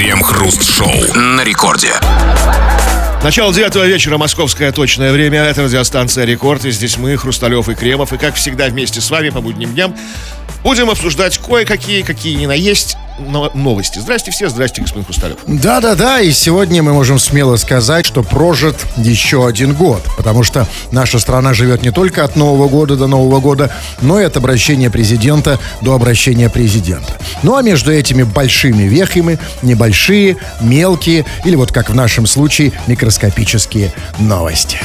[0.00, 1.92] Крем-хруст-шоу на рекорде.
[3.22, 5.40] Начало девятого вечера, московское точное время.
[5.40, 6.64] Это радиостанция «Рекорд».
[6.64, 8.14] И здесь мы, Хрусталев и Кремов.
[8.14, 9.94] И, как всегда, вместе с вами по будним дням
[10.62, 12.96] будем обсуждать кое-какие, какие ни на есть
[13.54, 13.98] новости.
[13.98, 15.38] Здрасте все, здрасте, господин Хрусталев.
[15.46, 21.18] Да-да-да, и сегодня мы можем смело сказать, что прожит еще один год, потому что наша
[21.18, 25.58] страна живет не только от Нового года до Нового года, но и от обращения президента
[25.80, 27.16] до обращения президента.
[27.42, 33.92] Ну а между этими большими вехами небольшие, мелкие или вот как в нашем случае микроскопические
[34.18, 34.78] новости.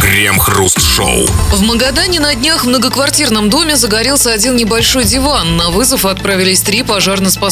[0.00, 1.26] Крем-хруст-шоу.
[1.52, 5.56] В Магадане на днях в многоквартирном доме загорелся один небольшой диван.
[5.56, 6.82] На вызов отправились три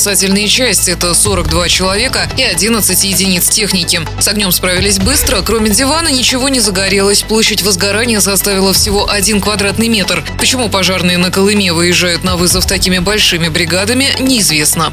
[0.07, 0.91] пожарно-спасательные части.
[0.91, 4.01] Это 42 человека и 11 единиц техники.
[4.21, 5.43] С огнем справились быстро.
[5.43, 7.23] Кроме дивана ничего не загорелось.
[7.23, 10.23] Площадь возгорания составила всего один квадратный метр.
[10.39, 14.93] Почему пожарные на Колыме выезжают на вызов такими большими бригадами, неизвестно.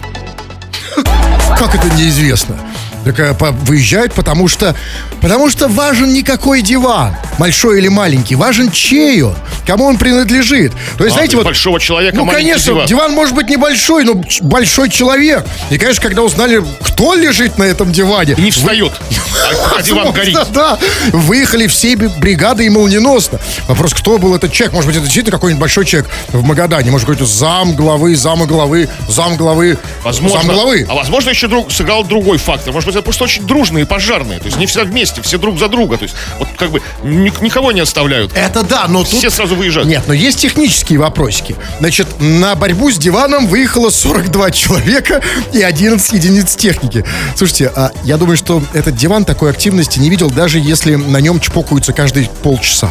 [1.57, 2.59] Как это неизвестно?
[3.03, 4.75] Так э, по- выезжают, потому что,
[5.21, 9.35] потому что важен не какой диван, большой или маленький, важен чей он,
[9.67, 10.71] кому он принадлежит.
[10.97, 12.87] То есть, А, знаете, вот большого человека Ну, конечно, диван.
[12.87, 13.11] диван.
[13.11, 15.45] может быть небольшой, но большой человек.
[15.69, 18.93] И, конечно, когда узнали, кто лежит на этом диване, И не встает,
[19.73, 20.37] а, а диван горит.
[20.53, 20.77] Да,
[21.11, 23.39] выехали все бри- бригады и молниеносно.
[23.67, 24.73] Вопрос, кто был этот человек?
[24.73, 26.89] Может быть, это действительно какой-нибудь большой человек в Магадане?
[26.91, 30.37] Может, какой-то зам главы, зам главы, зам главы, Возможно.
[30.41, 30.85] зам главы.
[30.89, 32.71] А возможно, еще друг, сыграл другой фактор.
[32.73, 34.39] Может быть, это просто очень дружные пожарные.
[34.39, 35.97] То есть не все вместе, все друг за друга.
[35.97, 38.31] То есть вот как бы ни- никого не оставляют.
[38.35, 39.19] Это да, но тут...
[39.19, 39.89] Все сразу выезжают.
[39.89, 41.55] Нет, но есть технические вопросики.
[41.79, 45.21] Значит, на борьбу с диваном выехало 42 человека
[45.51, 47.05] и 11 единиц техники.
[47.35, 51.39] Слушайте, а я думаю, что этот диван такой активности не видел, даже если на нем
[51.39, 52.89] чпокаются каждые полчаса.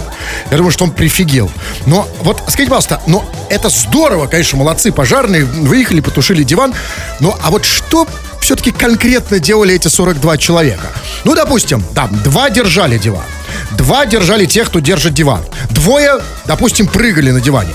[0.50, 1.50] Я думаю, что он прифигел.
[1.86, 6.74] Но вот, скажите, пожалуйста, но это здорово, конечно, молодцы, пожарные, выехали, потушили диван.
[7.20, 8.06] Но а вот что
[8.42, 10.88] все-таки конкретно делали эти 42 человека?
[11.24, 13.24] Ну, допустим, там, два держали диван.
[13.72, 15.42] Два держали тех, кто держит диван.
[15.70, 17.74] Двое, допустим, прыгали на диване.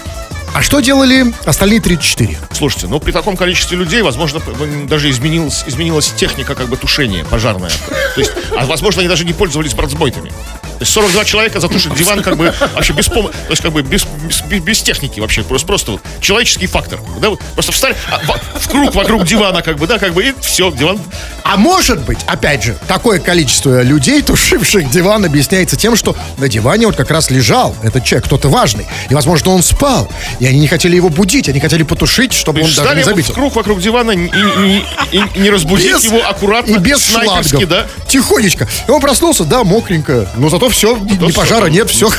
[0.53, 2.37] А что делали остальные 34?
[2.51, 4.41] Слушайте, ну при таком количестве людей, возможно,
[4.87, 7.71] даже изменилась, изменилась техника как бы тушения пожарная.
[8.15, 10.31] То есть, а возможно, они даже не пользовались братсбойтами.
[10.77, 13.81] То есть 42 человека затушат диван как бы вообще без пом- то есть как бы
[13.81, 16.99] без, без, без- техники вообще, просто, просто вот человеческий фактор.
[17.19, 20.23] Да, вот просто встали а, в, в круг вокруг дивана, как бы, да, как бы,
[20.23, 20.99] и все, диван.
[21.43, 26.85] А может быть, опять же, такое количество людей, тушивших диван, объясняется тем, что на диване
[26.85, 28.85] вот как раз лежал этот человек, кто-то важный.
[29.09, 30.07] И, возможно, он спал.
[30.39, 33.33] И они не хотели его будить, они хотели потушить, чтобы То он даже не заметил.
[33.33, 34.83] круг вокруг дивана и, и-
[35.17, 37.67] и- и не разбудить Без- его аккуратно, и без шлангов.
[37.67, 37.87] да?
[38.07, 38.67] Тихонечко.
[38.87, 40.29] И он проснулся, да, мокренько.
[40.35, 41.39] Но зато все, ни всё.
[41.39, 42.09] пожара нет, все.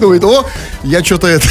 [0.00, 0.46] Думает, о,
[0.82, 1.46] я что-то это...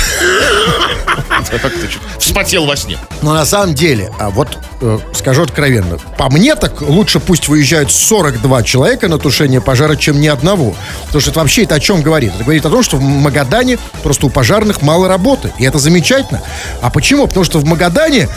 [2.18, 2.98] Вспотел во сне.
[3.22, 7.92] Но на самом деле, а вот э, скажу откровенно, по мне так лучше пусть выезжают
[7.92, 10.76] 42 человека на тушение пожара, чем ни одного.
[11.06, 12.34] Потому что это вообще это о чем говорит?
[12.36, 15.52] Это говорит о том, что в Магадане просто у пожарных мало работы.
[15.60, 16.42] И это замечательно.
[16.82, 17.28] А почему?
[17.28, 18.30] Потому что в Магадане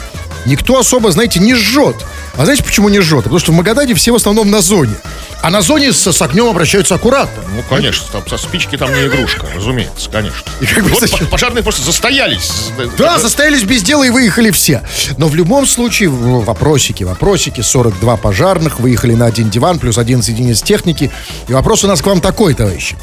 [0.45, 1.97] никто особо, знаете, не жжет.
[2.39, 3.25] А знаете, почему не жжет?
[3.25, 4.95] Потому что в Магадане все в основном на зоне.
[5.43, 7.43] А на зоне с, с огнем обращаются аккуратно.
[7.55, 10.43] Ну, конечно, там со спички там не игрушка, разумеется, конечно.
[10.61, 11.21] И как бы Вот зачем?
[11.21, 12.51] по- пожарные просто застоялись.
[12.99, 14.83] Да, состоялись без дела и выехали все.
[15.19, 20.63] Но в любом случае, вопросики, вопросики, 42 пожарных, выехали на один диван, плюс 11 единиц
[20.63, 21.11] техники.
[21.49, 22.97] И вопрос у нас к вам такой, товарищи.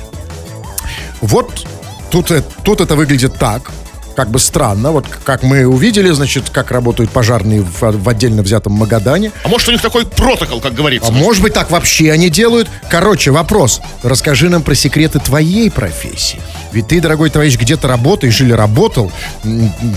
[1.22, 1.66] Вот
[2.12, 3.72] тут, э- тут это выглядит так,
[4.16, 4.92] как бы странно.
[4.92, 9.32] Вот как мы увидели, значит, как работают пожарные в, в отдельно взятом Магадане.
[9.44, 11.10] А может, у них такой протокол, как говорится.
[11.10, 12.70] А может быть, так вообще они делают?
[12.90, 13.82] Короче, вопрос.
[14.04, 16.42] Расскажи нам про секреты твоей профессии.
[16.72, 19.12] Ведь ты, дорогой товарищ, где-то работаешь или работал,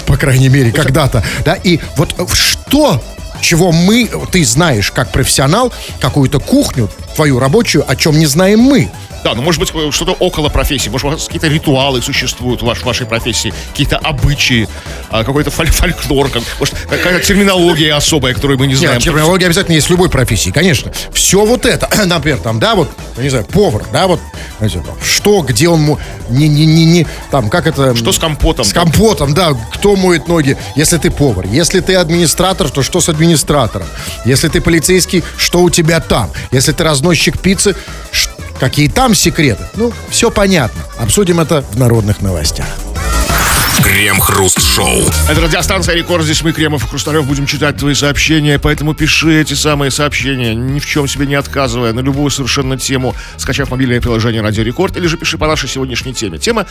[0.06, 1.22] по крайней мере, когда-то.
[1.44, 3.02] Да, и вот что
[3.40, 8.90] чего мы, ты знаешь как профессионал, какую-то кухню твою рабочую, о чем не знаем мы.
[9.24, 12.84] Да, ну может быть что-то около профессии, может у вас какие-то ритуалы существуют в ваш-
[12.84, 14.68] вашей профессии, какие-то обычаи,
[15.10, 18.94] а, какой-то фоль- фольклор, как- может какая-то терминология особая, которую мы не знаем.
[18.94, 20.92] Нет, терминология обязательно есть в любой профессии, конечно.
[21.12, 24.20] Все вот это, например, там, да, вот, я не знаю, повар, да, вот,
[25.02, 27.96] что, где он, не, не, не, не, там, как это...
[27.96, 28.64] Что с компотом?
[28.64, 31.46] С компотом, да, кто моет ноги, если ты повар.
[31.50, 33.25] Если ты администратор, то что с администратором?
[34.24, 36.30] Если ты полицейский, что у тебя там?
[36.50, 37.74] Если ты разносчик пиццы,
[38.60, 39.64] какие там секреты?
[39.74, 40.82] Ну, все понятно.
[40.98, 42.66] Обсудим это в народных новостях.
[43.82, 45.02] Крем-хруст-шоу.
[45.28, 46.24] Это радиостанция Рекорд.
[46.24, 48.58] Здесь мы, Кремов и Хрусталев, будем читать твои сообщения.
[48.58, 53.14] Поэтому пиши эти самые сообщения, ни в чем себе не отказывая, на любую совершенно тему,
[53.36, 56.38] скачав мобильное приложение Радио Рекорд, или же пиши по нашей сегодняшней теме.
[56.38, 56.66] Тема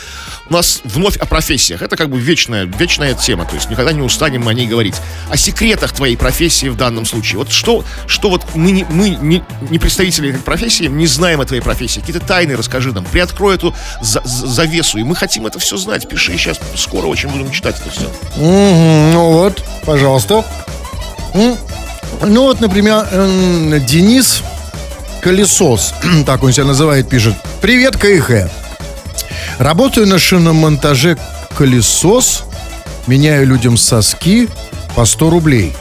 [0.48, 1.82] у нас вновь о профессиях.
[1.82, 4.96] Это как бы вечная, вечная тема, то есть никогда не устанем мы о ней говорить.
[5.30, 7.38] О секретах твоей профессии в данном случае.
[7.38, 11.44] Вот что, что вот мы, не, мы не, не представители этой профессии, не знаем о
[11.44, 12.00] твоей профессии.
[12.00, 14.98] Какие-то тайны расскажи нам, приоткрой эту за- за- завесу.
[14.98, 16.08] И мы хотим это все знать.
[16.08, 18.10] Пиши, сейчас скоро очень будем читать это все.
[18.36, 20.44] Ну вот, пожалуйста.
[21.34, 23.06] Ну вот, например,
[23.86, 24.42] Денис
[25.20, 25.92] Колесос,
[26.26, 27.34] так он себя называет, пишет.
[27.60, 28.50] Привет, КХ.
[29.58, 31.18] Работаю на шиномонтаже
[31.56, 32.44] Колесос,
[33.06, 34.48] меняю людям соски
[34.94, 35.72] по 100 рублей.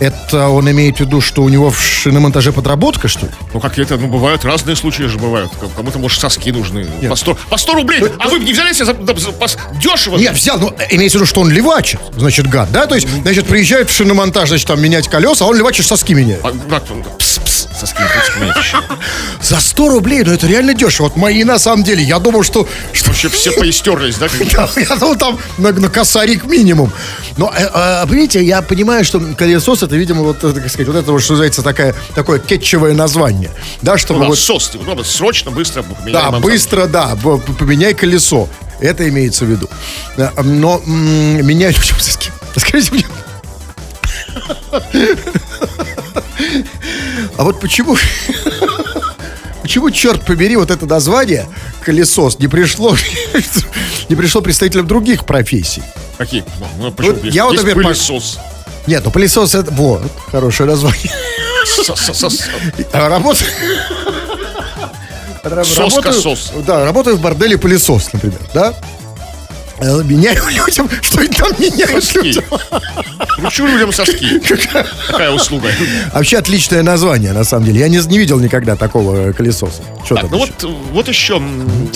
[0.00, 3.32] Это он имеет в виду, что у него в шиномонтаже подработка, что ли?
[3.52, 5.50] Ну, как это, ну, бывают разные случаи же бывают.
[5.58, 6.86] Кому- Кому-то, может, соски нужны.
[7.08, 8.02] По 100, по 100 рублей.
[8.18, 10.16] А вы не взяли себе за, за- за- с- дешево?
[10.18, 12.86] Я взял, ну, имеется в виду, что он левачит, значит, гад, да?
[12.86, 16.40] То есть, значит, приезжает в шиномонтаж, значит, там менять колеса, а он левачит соски меняет.
[16.44, 18.00] А, он, пс, пс, соски,
[18.40, 18.78] нет еще.
[19.42, 21.06] За 100 рублей, ну это реально дешево.
[21.08, 22.68] Вот мои на самом деле, я думал, что...
[22.92, 24.26] что Вообще все поистерлись, да?
[24.76, 26.92] я, думал, там на, косарик минимум.
[27.36, 30.96] Но, э, э, понимаете, я понимаю, что колесос это, видимо, вот, э, как сказать, вот
[30.96, 33.50] это, вот, что называется, такая, такое кетчевое название.
[33.80, 34.38] Да, чтобы Ну, да, вот...
[34.38, 37.16] сос, типа, ну, срочно, быстро Да, поменяем вам быстро, да,
[37.58, 38.48] поменяй колесо.
[38.80, 39.68] Это имеется в виду.
[40.16, 42.30] Да, Но м, соски.
[42.56, 43.06] Скажите мне.
[47.36, 47.96] А вот почему...
[49.62, 51.46] Почему, черт побери, вот это название
[51.82, 52.96] колесос не пришло,
[54.08, 55.82] не пришло представителям других профессий?
[56.16, 56.42] Какие?
[56.78, 57.16] Ну, почему?
[57.16, 58.38] Вот я вот, например, пылесос.
[58.88, 59.70] Нет, ну пылесос это...
[59.72, 60.02] Вот,
[60.32, 61.12] хорошее название.
[62.92, 63.50] А Работаю...
[65.44, 66.24] Ра- Сос-косос.
[66.52, 68.74] работаю- Да, работаю в борделе пылесос, например, да?
[69.80, 72.18] Э, Меняю людям, что они там меняют Соски.
[72.26, 72.44] людям.
[73.36, 74.40] Кручу людям соски.
[75.06, 75.68] Такая услуга.
[76.12, 77.80] Вообще отличное название, на самом деле.
[77.80, 79.82] Я не, не видел никогда такого колесоса.
[80.04, 80.52] Что Так, там ну еще?
[80.62, 81.40] вот, вот еще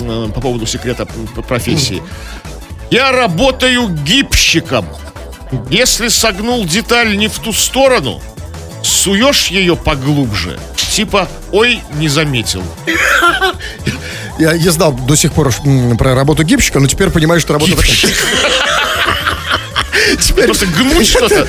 [0.01, 1.05] э, по поводу секрета
[1.47, 2.01] профессии.
[2.89, 4.85] Я работаю гибщиком.
[5.69, 8.21] Если согнул деталь не в ту сторону,
[8.81, 10.59] суешь ее поглубже.
[10.75, 12.63] Типа, ой, не заметил.
[14.39, 15.53] Я не знал до сих пор
[15.97, 17.95] про работу гибщика, но теперь понимаю, что работа такая.
[20.19, 21.47] Теперь Просто гнуть что-то.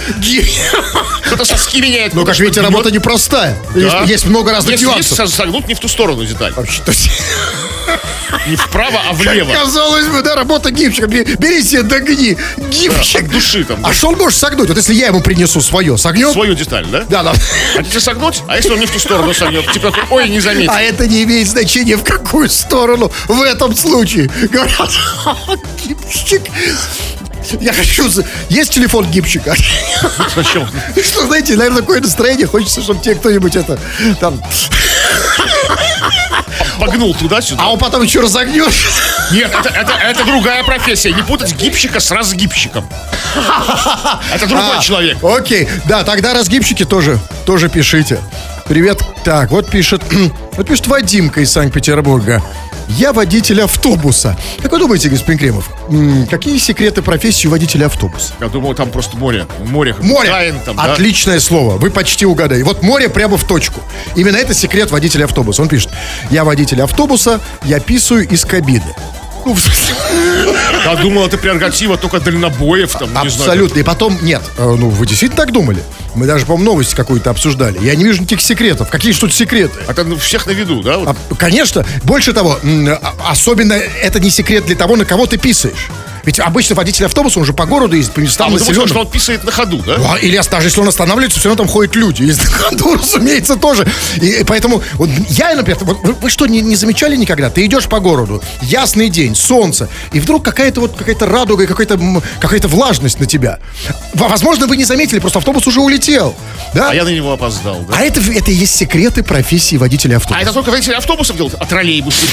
[1.27, 2.15] Кто-то соски меняет.
[2.15, 3.57] Ну, как видите, работа непростая.
[3.75, 4.03] Да.
[4.05, 5.17] Есть, много разных нюансов.
[5.17, 6.53] со- согнуть не в ту сторону деталь.
[6.55, 7.11] Вообще, то есть,
[8.49, 9.53] Не вправо, а влево.
[9.53, 11.07] Казалось бы, да, работа гибщика.
[11.07, 12.37] Бе- Бери себе, догни.
[12.57, 13.23] Гибщик.
[13.23, 13.85] От души там.
[13.85, 14.69] А что он может согнуть?
[14.69, 16.33] Вот если я ему принесу свое, согнет?
[16.33, 17.05] Свою деталь, да?
[17.09, 17.33] Да, да.
[17.77, 18.43] Хотите согнуть?
[18.49, 19.71] А если он не в ту сторону согнет?
[19.73, 20.73] Типа, ой, не заметил.
[20.75, 24.29] А это не имеет значения в какую сторону в этом случае.
[24.51, 24.91] Говорят,
[25.87, 26.43] гибщик.
[27.61, 28.09] Я хочу...
[28.49, 29.55] Есть телефон гибщика?
[30.35, 30.69] Зачем?
[31.03, 32.47] Что, знаете, наверное, такое настроение.
[32.47, 33.79] Хочется, чтобы тебе кто-нибудь это...
[34.21, 34.43] Там...
[36.79, 37.63] Погнул туда-сюда.
[37.63, 38.85] А он потом еще разогнешь.
[39.31, 41.13] Нет, это, это, это другая профессия.
[41.13, 42.89] Не путать гибщика с разгибщиком.
[44.33, 45.23] Это другой А, человек.
[45.23, 48.21] Окей, да, тогда разгибщики тоже, тоже пишите.
[48.67, 49.03] Привет.
[49.25, 50.03] Так, вот пишет,
[50.57, 52.43] вот пишет Вадимка из Санкт-Петербурга.
[52.89, 54.37] Я водитель автобуса.
[54.63, 55.71] Как вы думаете, господин Кремов,
[56.31, 58.35] какие секреты профессии водителя автобуса?
[58.41, 59.47] Я думал, там просто море.
[59.67, 59.97] Море.
[60.01, 60.29] Море.
[60.29, 60.93] Тайн там, да?
[60.93, 61.77] Отличное слово.
[61.77, 62.63] Вы почти угадали.
[62.63, 63.81] Вот море прямо в точку.
[64.17, 65.63] Именно это секрет водителя автобуса.
[65.63, 65.91] Он пишет:
[66.31, 68.95] Я водитель автобуса, я писаю из кабины.
[69.47, 69.95] Ну, в смысле,
[70.87, 72.93] Я думал, это прерогатива только дальнобоев.
[72.93, 73.27] Там, не знаю.
[73.29, 73.79] абсолютно.
[73.79, 75.83] И потом, нет, э, ну вы действительно так думали?
[76.15, 77.79] Мы даже, по-моему, новость какую-то обсуждали.
[77.85, 78.89] Я не вижу никаких секретов.
[78.89, 79.81] Какие ж тут секреты?
[79.89, 80.99] Это ну, всех на виду, да?
[80.99, 81.09] Вот.
[81.31, 85.89] А, конечно, больше того, а- особенно это не секрет для того, на кого ты писаешь.
[86.25, 89.01] Ведь обычно водитель автобуса, он же по городу ездит, по А местам вы думаете, что
[89.01, 89.97] он писает на ходу, да?
[89.99, 92.23] Ну, а- Или даже если он останавливается, все равно там ходят люди.
[92.23, 93.87] Если на ходу, разумеется, тоже.
[94.23, 97.51] И, и поэтому вот я, например, вот вы, вы что, не, не замечали никогда?
[97.51, 101.95] Ты идешь по городу, ясный день, солнце, и вдруг какая-то вот какая-то радуга, и какая-то,
[101.95, 103.59] м, какая-то влажность на тебя.
[104.15, 106.04] Возможно, вы не заметили, просто автобус уже улетел.
[106.75, 106.91] Да?
[106.91, 107.95] А я на него опоздал, да?
[107.97, 110.39] А это, это и есть секреты профессии водителя автобуса.
[110.41, 112.27] А это только водители автобусов делают, а троллейбусы,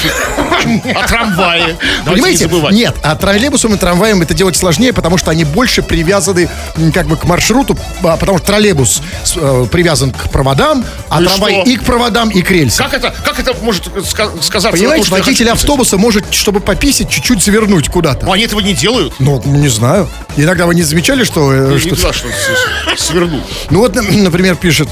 [0.94, 1.76] а трамваи.
[2.06, 2.48] Не Понимаете?
[2.72, 6.48] Нет, а троллейбусом и трамваем это делать сложнее, потому что они больше привязаны
[6.92, 9.00] как бы к маршруту, а, потому что троллейбус
[9.36, 12.86] э, привязан к проводам, а Ну трамвай и к проводам, и к рельсам.
[12.90, 14.76] Как это, как это может ска- сказаться?
[14.76, 15.58] Понимаете, том, я водитель писать?
[15.60, 18.30] автобуса может, чтобы пописать, чуть-чуть завернуть куда-то.
[18.32, 19.14] Они этого не делают.
[19.20, 20.08] Ну, не знаю.
[20.36, 21.52] Иногда вы не замечали, что...
[21.52, 23.44] э, Не что- знаю, что с- с- свернут.
[23.70, 24.88] Ну вот, например, пишет,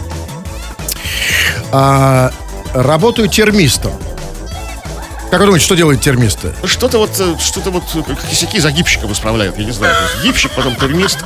[1.73, 2.33] а,
[2.75, 3.93] работаю термистом.
[5.31, 6.53] Как вы думаете, что делают термисты?
[6.65, 9.95] Что-то вот, э, что-то вот, э, как кисяки за гипщиком исправляют, я не знаю.
[10.25, 11.19] Гипщик, потом термист,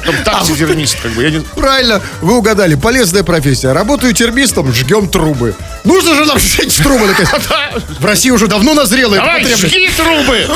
[0.00, 1.40] потом таксидермист, как бы, я не...
[1.40, 2.74] Правильно, вы угадали.
[2.74, 3.72] Полезная профессия.
[3.72, 5.54] Работаю термистом, жгем трубы.
[5.84, 7.06] Нужно же нам сжечь трубы.
[7.06, 7.30] наконец.
[8.00, 10.46] В России уже давно назрела эта Давай, жги трубы!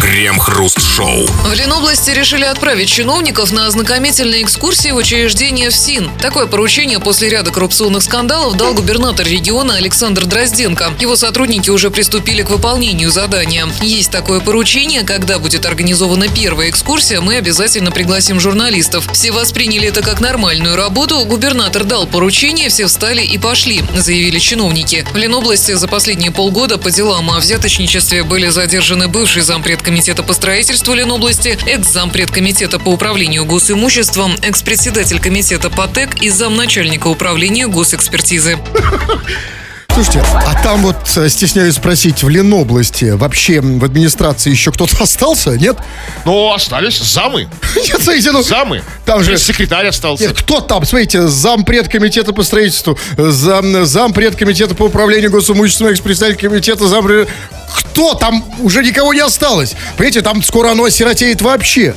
[0.00, 1.26] Крем-хруст-шоу.
[1.26, 6.10] В Ленобласти решили отправить чиновников на ознакомительные экскурсии в учреждение ФСИН.
[6.20, 10.92] Такое поручение после ряда коррупционных скандалов дал губернатор региона Александр Дрозденко.
[11.00, 13.68] Его сотрудники уже приступили к выполнению задания.
[13.82, 19.08] Есть такое поручение, когда будет организована первая экскурсия, мы обязательно пригласим журналистов.
[19.12, 21.24] Все восприняли это как нормальную работу.
[21.24, 25.04] Губернатор дал поручение, все встали и пошли, заявили чиновники.
[25.12, 30.34] В Ленобласти за последние полгода по делам о взяточничестве были задержаны бывший зампред комитета по
[30.34, 38.58] строительству Ленобласти, экс-зампред комитета по управлению госимуществом, экс-председатель комитета по ТЭК и замначальника управления госэкспертизы.
[39.98, 45.58] Слушайте, а там вот, э, стесняюсь спросить, в Ленобласти вообще в администрации еще кто-то остался,
[45.58, 45.76] нет?
[46.24, 48.44] Но остались замы, Нет, смотрите, ну...
[48.44, 48.84] замы.
[49.04, 50.22] Там же- Секретарь остался.
[50.22, 50.84] Нет, кто там?
[50.84, 57.28] Смотрите, зампред комитета по строительству, зам, зампред комитета по управлению госимуществом, экс-председатель комитета, зампред...
[57.74, 58.44] Кто там?
[58.60, 59.74] Уже никого не осталось.
[59.96, 61.96] Понимаете, там скоро оно осиротеет вообще.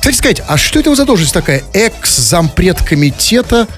[0.00, 1.62] Кстати сказать, а что это за должность такая?
[1.74, 3.68] Экс-зампред комитета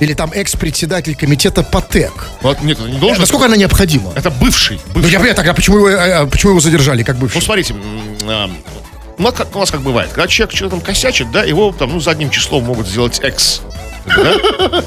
[0.00, 2.12] или там экс-председатель комитета по ТЭК?
[2.42, 3.20] Вот, нет, не должен.
[3.20, 4.12] Насколько она необходима?
[4.16, 4.80] Это бывший.
[4.88, 5.12] Ну, бывший.
[5.12, 7.42] я понимаю, тогда почему его, э, э, почему его задержали, как Ну, бывший?
[7.42, 8.50] смотрите, м, а,
[9.18, 11.90] у нас, как, у нас как бывает, когда человек что-то там косячит, да, его там,
[11.92, 13.60] ну, задним числом могут сделать экс.
[14.06, 14.14] Да?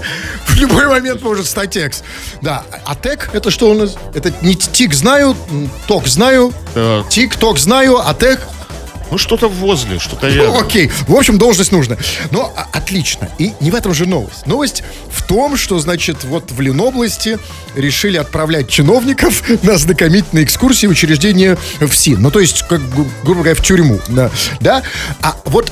[0.48, 2.04] В любой момент может стать экс.
[2.42, 3.96] Да, а ТЭК это что у нас?
[4.16, 5.38] Это не ТИК знаю,
[5.88, 6.52] ТОК знаю.
[7.10, 8.42] ТИК, ТОК знаю, а ТЭК
[9.14, 10.58] Ну, что-то возле, что-то Ну, рядом.
[10.58, 10.90] окей.
[11.08, 11.98] В общем, должность нужна.
[12.32, 13.30] Но а, отлично.
[13.38, 14.48] И не в этом же новость.
[14.48, 17.38] Новость в том, что, значит, вот в Ленобласти
[17.76, 22.24] решили отправлять чиновников на ознакомительные экскурсии в учреждение ФСИН.
[22.24, 24.00] Ну, то есть, как, гру- грубо говоря, в тюрьму.
[24.08, 24.32] Да.
[24.60, 24.82] да?
[25.22, 25.72] А вот...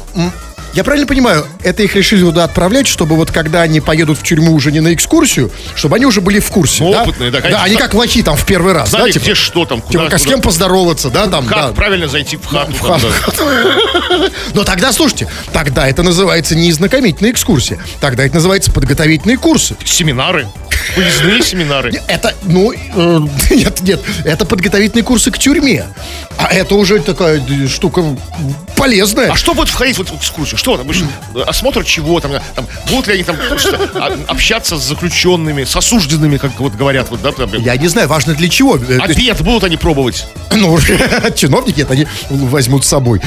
[0.73, 4.53] Я правильно понимаю, это их решили туда отправлять, чтобы вот когда они поедут в тюрьму
[4.53, 6.83] уже не на экскурсию, чтобы они уже были в курсе.
[6.83, 7.03] Ну, да?
[7.03, 7.63] опытные, да, Да, конечно.
[7.65, 8.89] они как лохи там в первый раз.
[8.89, 10.33] Знали, да, типа, где что там, куда, типа, как с куда.
[10.35, 11.73] кем поздороваться, да, там, Как да.
[11.73, 12.71] правильно зайти в хату.
[12.71, 13.07] В хату.
[13.37, 14.29] да.
[14.53, 17.77] Но тогда, слушайте, тогда это называется не знакомительная экскурсия.
[17.99, 19.75] Тогда это называется подготовительные курсы.
[19.83, 20.47] Семинары.
[20.95, 21.91] Выездные семинары.
[22.07, 23.19] Это, ну, э,
[23.51, 25.85] нет, нет, это подготовительные курсы к тюрьме.
[26.37, 28.03] А это уже такая штука
[28.81, 29.31] полезная.
[29.31, 30.57] А что будет входить вот в экскурсию?
[30.57, 30.89] Что там?
[31.45, 32.31] Осмотр чего там?
[32.55, 33.35] там будут ли они там
[33.93, 38.07] а, общаться с заключенными, с осужденными, как вот говорят, вот, да, там, Я не знаю,
[38.07, 38.77] важно для чего.
[38.77, 40.25] Э, Обед будут они пробовать.
[40.55, 40.77] Ну,
[41.35, 43.21] чиновники это они возьмут с собой.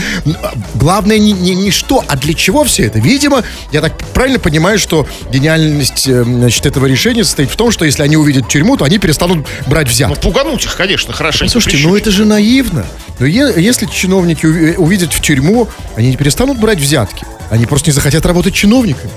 [0.74, 2.98] Главное не, не, не что, а для чего все это.
[2.98, 7.84] Видимо, я так правильно понимаю, что гениальность э, значит, этого решения состоит в том, что
[7.84, 10.20] если они увидят тюрьму, то они перестанут брать Ну, взятки.
[10.20, 11.14] пугануть их, конечно.
[11.14, 12.00] Слушайте, ну прищучить.
[12.02, 12.86] это же наивно.
[13.18, 17.24] Но е- если чиновники уви- увидят в тюрьму, они не перестанут брать взятки.
[17.50, 19.10] Они просто не захотят работать чиновниками.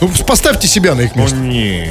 [0.00, 1.36] Ну, поставьте себя на их Ну, место.
[1.36, 1.90] нет.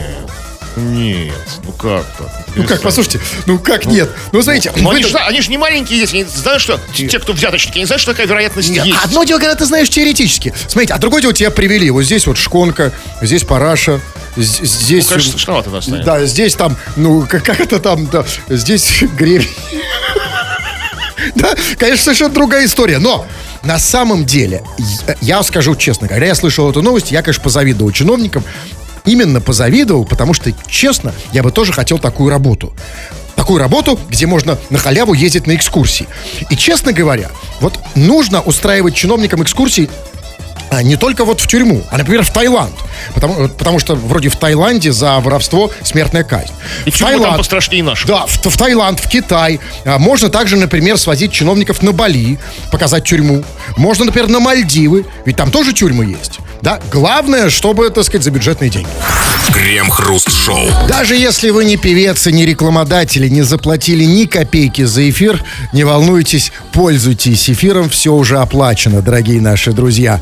[0.75, 2.27] Нет, ну как так?
[2.55, 4.10] Ну как, послушайте, ну как нет?
[4.32, 7.34] Ну, смотрите, Ну, они, же, они же не маленькие есть, они знают, что те, кто
[7.34, 9.00] взяточники, они знают, что такая вероятность Нет, есть.
[9.03, 10.53] Одно дело, когда ты знаешь теоретически.
[10.67, 11.89] Смотрите, а другое дело тебя привели.
[11.89, 12.91] Вот здесь вот шконка,
[13.22, 14.01] здесь параша,
[14.36, 15.05] здесь...
[15.05, 16.05] Ну, конечно, страшновато да, станет.
[16.05, 19.50] Да, здесь там, ну, как, как это там, да, здесь гребень.
[21.36, 23.00] Да, конечно, совершенно другая история.
[23.00, 23.25] Но
[23.63, 24.63] на самом деле,
[25.22, 28.44] я скажу честно, когда я слышал эту новость, я, конечно, позавидовал чиновникам.
[29.05, 32.74] Именно позавидовал, потому что, честно, я бы тоже хотел такую работу.
[33.35, 36.07] Такую работу, где можно на халяву ездить на экскурсии.
[36.50, 39.89] И, честно говоря, вот нужно устраивать чиновникам экскурсии
[40.71, 42.74] а, не только вот в тюрьму, а, например, в Таиланд.
[43.13, 46.51] Потому, потому что вроде в Таиланде за воровство смертная казнь.
[46.85, 48.07] И В тюрьмы там Таиланд- пострашнее наших.
[48.07, 49.59] Да, в, в Таиланд, в Китай.
[49.85, 52.39] А, Можно также, например, свозить чиновников на Бали,
[52.71, 53.43] показать тюрьму.
[53.77, 56.39] Можно, например, на Мальдивы, ведь там тоже тюрьмы есть.
[56.62, 58.88] Да, главное, чтобы, так сказать, за бюджетные деньги.
[59.53, 60.67] Крем-хруст-шоу.
[60.88, 65.43] Даже если вы не певец и не рекламодатель, и не заплатили ни копейки за эфир,
[65.74, 70.21] не волнуйтесь, пользуйтесь эфиром, все уже оплачено, дорогие наши друзья.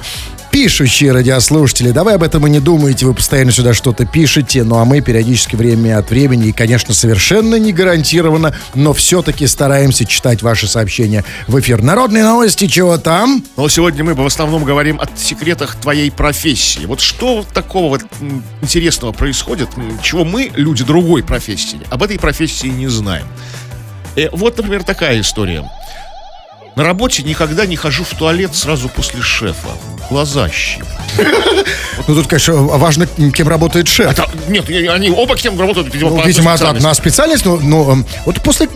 [0.53, 4.86] Пишущие радиослушатели, давай об этом и не думайте, вы постоянно сюда что-то пишете, ну а
[4.86, 10.67] мы периодически время от времени, и, конечно, совершенно не гарантированно, но все-таки стараемся читать ваши
[10.67, 11.81] сообщения в эфир.
[11.81, 13.43] Народные новости, чего там?
[13.57, 16.86] Но сегодня мы в основном говорим о секретах твоей профессии.
[16.86, 18.03] Вот что такого вот
[18.62, 19.69] интересного происходит,
[20.03, 23.25] чего мы, люди другой профессии, об этой профессии не знаем.
[24.15, 25.67] Э, вот, например, такая история.
[26.75, 29.69] На работе никогда не хожу в туалет сразу после шефа.
[30.09, 30.83] Глаза щип.
[32.07, 34.11] Ну, тут, конечно, важно, кем работает шеф.
[34.11, 36.85] Это- нет, они оба кем работают, видимо, Ну, по видимо, специальности.
[36.85, 38.67] одна специальность, но, но, м, вот после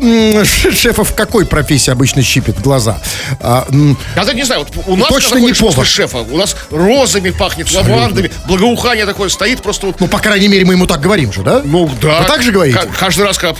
[0.45, 3.01] шефа в какой профессии обычно щипит глаза?
[3.41, 3.67] А,
[4.15, 5.85] Я не знаю, вот у нас точно не повар.
[5.85, 10.63] шефа, у нас розами пахнет, лавандами, благоухание такое стоит, просто вот ну, по крайней мере,
[10.65, 11.61] мы ему так говорим же, да?
[11.65, 12.19] Ну да.
[12.21, 12.77] Вы так же говорите?
[12.77, 13.55] Ка- Каждый раз, когда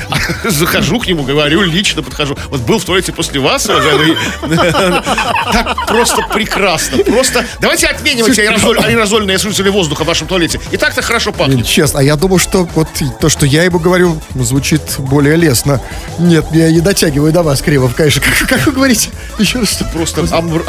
[0.48, 2.36] захожу к нему, говорю, лично подхожу.
[2.48, 3.68] Вот был в туалете после вас.
[5.52, 6.98] Так просто прекрасно.
[7.04, 10.60] Просто давайте отменим эти аэрозоль- аэрозольные осушители воздуха в вашем туалете.
[10.70, 11.66] И так-то хорошо пахнет.
[11.66, 12.88] Честно, а я думал, что вот
[13.20, 15.80] то, что я ему говорю, звучит более лестно.
[16.18, 18.22] Нет, я не дотягиваю до вас, Кривов, конечно.
[18.22, 19.10] Как, как вы говорите?
[19.38, 19.78] Еще раз.
[19.92, 20.64] Просто амбр-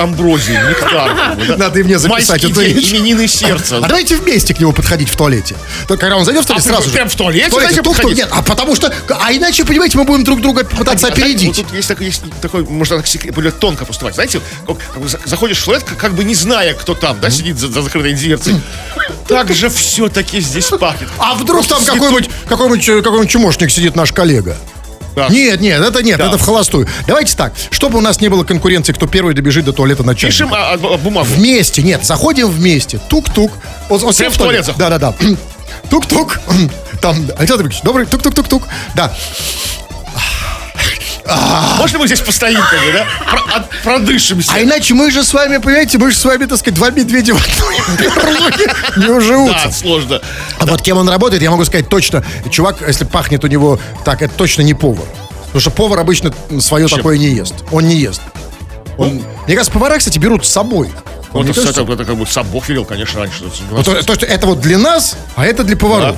[0.69, 1.15] нектар.
[1.47, 1.55] да.
[1.57, 2.91] Надо и мне записать эту день, речь.
[2.91, 3.77] именины сердца.
[3.77, 5.55] А давайте вместе к нему подходить в туалете.
[5.87, 6.93] То, когда он зайдет в туалет, А, сразу же.
[6.93, 8.17] прям в туалете давайте подходить?
[8.17, 8.91] Нет, а потому что...
[9.09, 11.57] А иначе, понимаете, мы будем друг друга пытаться А, знаете, опередить.
[11.57, 13.00] Вот тут есть есть такой, можно
[13.33, 14.15] более тонко поступать.
[14.15, 17.57] Знаете, как, как заходишь в туалет, как, как бы не зная, кто там, да, сидит
[17.57, 18.55] за, за закрытой дверцей.
[19.27, 21.09] Так же все-таки здесь пахнет.
[21.17, 24.57] А вдруг там какой-нибудь какой-нибудь э, какой-нибудь чумошник сидит наш коллега?
[25.15, 25.27] Да.
[25.27, 26.27] Нет, нет, это нет, Да.
[26.27, 26.87] это в холостую.
[27.05, 30.31] Давайте так, чтобы у нас не было конкуренции, кто первый добежит до туалета начальника.
[30.31, 31.27] Пишем а, а, бумагу.
[31.27, 32.99] Вместе, нет, заходим вместе.
[33.09, 33.51] Тук-тук.
[33.89, 34.77] Он, в туалет заходит.
[34.77, 35.13] Да-да-да.
[35.89, 36.39] Тук-тук.
[37.01, 38.63] Там, Александр Ильич, добрый, тук-тук-тук-тук.
[38.95, 39.13] Да.
[41.77, 43.05] Можно мы здесь постоим, как бы, да?
[43.29, 44.51] Про- от- продышимся.
[44.53, 47.33] А иначе мы же с вами, понимаете, мы же с вами, так сказать, два медведя
[47.35, 47.75] в одной
[48.97, 49.65] не уживутся.
[49.65, 50.21] Да, сложно.
[50.59, 52.23] А вот кем он работает, я могу сказать точно.
[52.49, 55.05] Чувак, если пахнет у него так, это точно не повар.
[55.47, 56.97] Потому что повар обычно свое Чем?
[56.99, 57.55] такое не ест.
[57.71, 58.21] Он не ест.
[58.97, 60.89] Он- Мне кажется, повара, кстати, берут с собой.
[61.31, 63.43] Вот Мне это, кажется, это, это как бы сам Бог велел, конечно, раньше.
[63.69, 66.17] вот то, то, что это вот для нас, а это для поваров.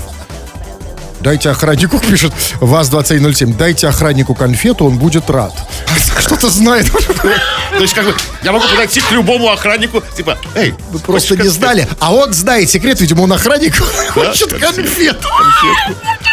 [1.24, 5.54] Дайте охраннику, пишет ВАЗ-2107, дайте охраннику конфету, он будет рад.
[6.20, 6.92] Что-то знает.
[6.92, 8.14] То есть, как бы,
[8.44, 11.88] я могу подойти к любому охраннику, типа, эй, Вы просто не знали.
[12.00, 13.74] А он знает секрет, видимо, он охранник,
[14.16, 15.30] он хочет конфету.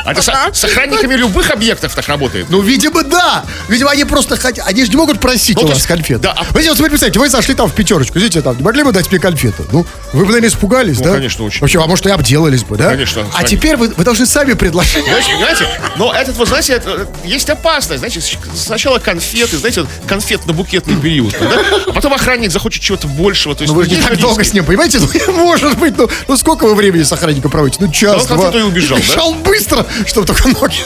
[0.04, 2.46] А это с охранниками любых объектов так работает.
[2.48, 3.44] Ну, видимо, да.
[3.68, 4.66] Видимо, они просто хотят.
[4.66, 6.20] Они же не могут просить Ну, у вас есть, конфет.
[6.20, 8.92] да, а- Вы вот представьте, вы зашли там в пятерочку, видите, там, не могли бы
[8.92, 9.64] дать мне конфету?
[9.72, 11.12] Ну, вы бы, наверное, испугались, Ну, да?
[11.14, 11.60] конечно, очень.
[11.60, 12.90] Вообще, а может, и обделались бы, да?
[12.90, 13.48] Конечно, А конечно.
[13.48, 15.04] теперь вы, вы должны сами предложить.
[15.04, 15.64] Знаете, понимаете?
[15.96, 17.98] Но этот, вот, знаете, это, есть опасность.
[18.00, 18.20] Знаете,
[18.54, 21.34] сначала конфеты, знаете, вот конфетно-букетный период.
[21.38, 21.60] да?
[21.88, 23.54] А потом охранник захочет чего-то большего.
[23.54, 24.98] То есть, Ну, вы же не так долго с ним, понимаете?
[25.26, 27.78] Ну, может быть, ну, ну сколько вы времени с охранником проводите?
[27.84, 28.60] Ну, час, Да он два.
[28.60, 29.02] и убежал, да?
[29.04, 30.76] Бежал быстро, чтобы только ноги...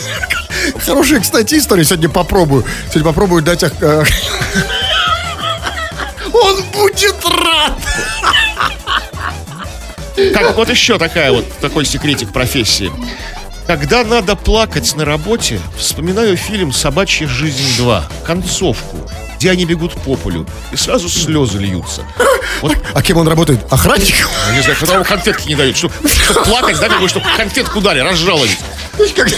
[0.85, 1.85] Хорошая, кстати, история.
[1.85, 2.65] Сегодня попробую.
[2.89, 3.63] Сегодня попробую дать...
[3.65, 4.05] ох- э,
[6.33, 7.79] Он будет рад.
[10.33, 12.91] Как, вот еще такая вот, такой секретик профессии.
[13.67, 18.99] Когда надо плакать на работе, вспоминаю фильм «Собачья жизнь 2», концовку,
[19.37, 22.05] где они бегут по полю, и сразу слезы льются.
[22.61, 23.61] Вот, А кем он работает?
[23.71, 24.31] Охранником?
[24.51, 25.95] я не знаю, ему конфетки не дают, чтобы
[26.45, 28.57] плакать, да, как бы, чтобы конфетку дали, разжаловать.
[29.17, 29.29] Как-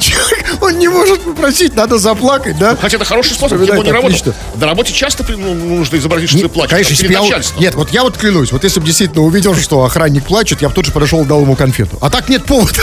[0.00, 2.76] человек, он не может попросить, надо заплакать, да?
[2.76, 4.34] Хотя это хороший способ, Вспоминает не отлично.
[4.56, 6.70] На работе часто при- ну, нужно изобразить, что Не- ты плачешь.
[6.72, 7.60] Конечно, перед начальством.
[7.62, 10.74] Нет, вот я вот клянусь, вот если бы действительно увидел, что охранник плачет, я бы
[10.74, 11.96] тут же подошел и дал ему конфету.
[12.00, 12.80] А так нет повода.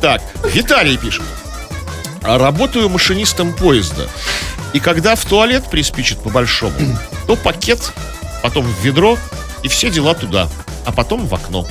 [0.00, 1.22] Так, Виталий пишет.
[2.22, 4.06] А Работаю машинистом поезда.
[4.72, 6.74] И когда в туалет приспичит по-большому,
[7.26, 7.92] то пакет,
[8.42, 9.18] потом в ведро
[9.62, 10.48] и все дела туда.
[10.90, 11.64] А потом в окно.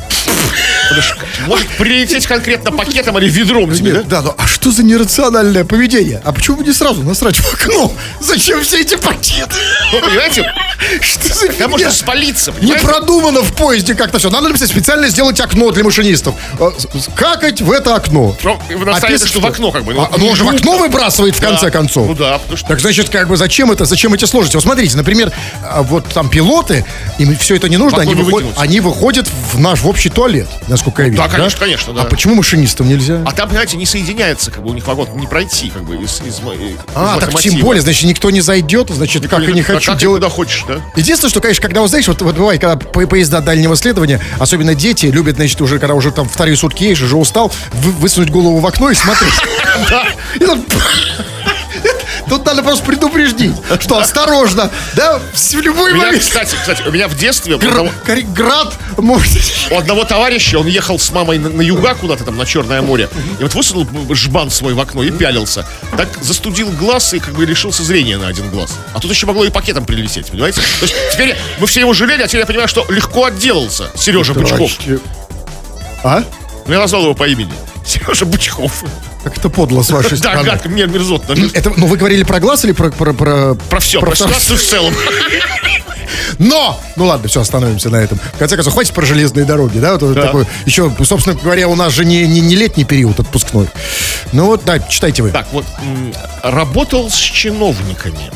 [1.45, 4.03] Может прилететь конкретно пакетом или ведром тебе, да?
[4.03, 6.21] Да, ну а что за нерациональное поведение?
[6.23, 7.91] А почему бы не сразу насрать в окно?
[8.21, 9.55] Зачем все эти пакеты?
[9.91, 10.45] Ну, понимаете?
[11.01, 11.67] Что за фигня?
[11.67, 14.29] можно спалиться, Не продумано в поезде как-то все.
[14.29, 16.35] Надо написать специально сделать окно для машинистов.
[16.57, 16.71] Э,
[17.15, 18.35] Какать в это окно.
[18.69, 21.35] Вы наставите, что в окно как бы, ну, А, ну, он же в окно выбрасывает
[21.35, 22.07] в конце концов.
[22.07, 22.39] Ну да.
[22.67, 24.55] Так значит, как бы зачем это, зачем эти сложности?
[24.55, 26.85] Вот смотрите, например, а, вот там пилоты,
[27.17, 28.57] им все это не нужно, они, выходят,
[29.09, 31.23] выходят в наш в общий туалет, насколько я вижу.
[31.23, 32.01] Да, конечно, конечно, да.
[32.03, 33.23] А почему машинистам нельзя?
[33.25, 36.21] А там, понимаете, не соединяется, как бы у них вагон не пройти, как бы из,
[36.21, 36.41] из, из
[36.93, 37.55] А, так локомотива.
[37.55, 40.21] тем более, значит, никто не зайдет, значит, как и не А хочу как делать.
[40.21, 40.75] куда хочешь, да?
[40.95, 44.75] Единственное, что, конечно, когда, вот, знаешь, вот, вот бывает, когда по- поезда дальнего следования, особенно
[44.75, 48.59] дети, любят, значит, уже, когда уже там вторые сутки едешь, уже устал, вы- высунуть голову
[48.59, 49.33] в окно и смотреть.
[50.35, 50.63] И там-
[52.27, 56.23] Тут надо просто предупреждить, что осторожно, да, в любой меня, момент.
[56.23, 57.91] кстати, кстати, у меня в детстве Гр- одного,
[58.33, 59.31] Град может...
[59.71, 63.09] у одного товарища, он ехал с мамой на, на юга куда-то там, на Черное море,
[63.39, 65.65] и вот высунул жбан свой в окно и пялился.
[65.95, 68.71] Так застудил глаз и как бы лишился зрения на один глаз.
[68.93, 70.61] А тут еще могло и пакетом прилететь, понимаете?
[70.79, 74.33] То есть теперь мы все его жалели, а теперь я понимаю, что легко отделался Сережа
[74.33, 74.71] Бычков.
[76.03, 76.23] А?
[76.65, 77.51] Ну, я назвал его по имени.
[77.85, 78.83] Сережа Бычков.
[79.23, 80.43] Как это подло с вашей Да, стороны.
[80.49, 81.35] гадко, мне мерзотно.
[81.53, 82.89] Это, ну, вы говорили про глаз или про...
[82.91, 84.93] Про, про, Про все, про ситуацию в целом.
[86.39, 86.79] Но!
[86.95, 88.19] Ну ладно, все, остановимся на этом.
[88.33, 89.97] В конце концов, хватит про железные дороги, да?
[89.97, 90.27] Вот Да.
[90.27, 93.67] такой, еще, собственно говоря, у нас же не, не, не летний период отпускной.
[94.31, 95.31] Ну вот, да, читайте вы.
[95.31, 95.65] Так, вот,
[96.43, 98.31] работал с чиновниками,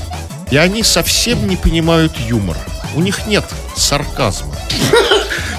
[0.51, 2.59] и они совсем не понимают юмора.
[2.95, 4.55] У них нет сарказма.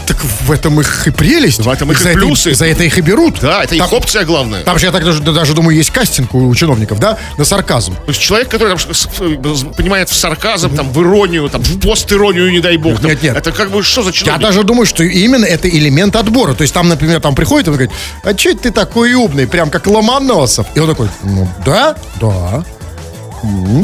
[0.07, 1.61] Так в этом их и прелесть.
[1.61, 2.53] В этом их и за это- плюсы.
[2.55, 3.41] за это их и берут.
[3.41, 4.63] Да, это их Там- опция главная.
[4.63, 7.95] Там же, я так даже, даже думаю, есть кастинг у чиновников, да, на сарказм.
[7.95, 12.51] То есть человек, который там, э, понимает в сарказм, там, в иронию, там, в пост-иронию,
[12.53, 13.01] не дай бог.
[13.01, 13.09] там.
[13.11, 13.35] Нет, нет.
[13.35, 14.43] Это как бы что за Я чиновник?
[14.43, 16.53] даже думаю, что именно это элемент отбора.
[16.53, 17.93] То есть там, например, там приходит и он говорит,
[18.25, 20.67] а че ты такой умный, прям как Ломоносов?
[20.75, 22.63] И он такой, ну да, да.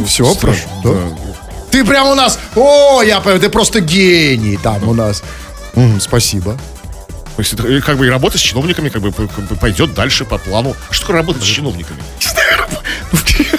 [0.07, 0.69] все, прошу.
[0.85, 0.91] да.
[1.81, 5.23] Ты прям у нас, о, я понимаю, ты просто гений там у нас.
[5.75, 6.59] М, спасибо.
[7.39, 9.11] Это, э, как бы и работа с чиновниками как бы,
[9.59, 10.77] пойдет дальше по плану.
[10.91, 12.03] Что такое работать с чиновниками?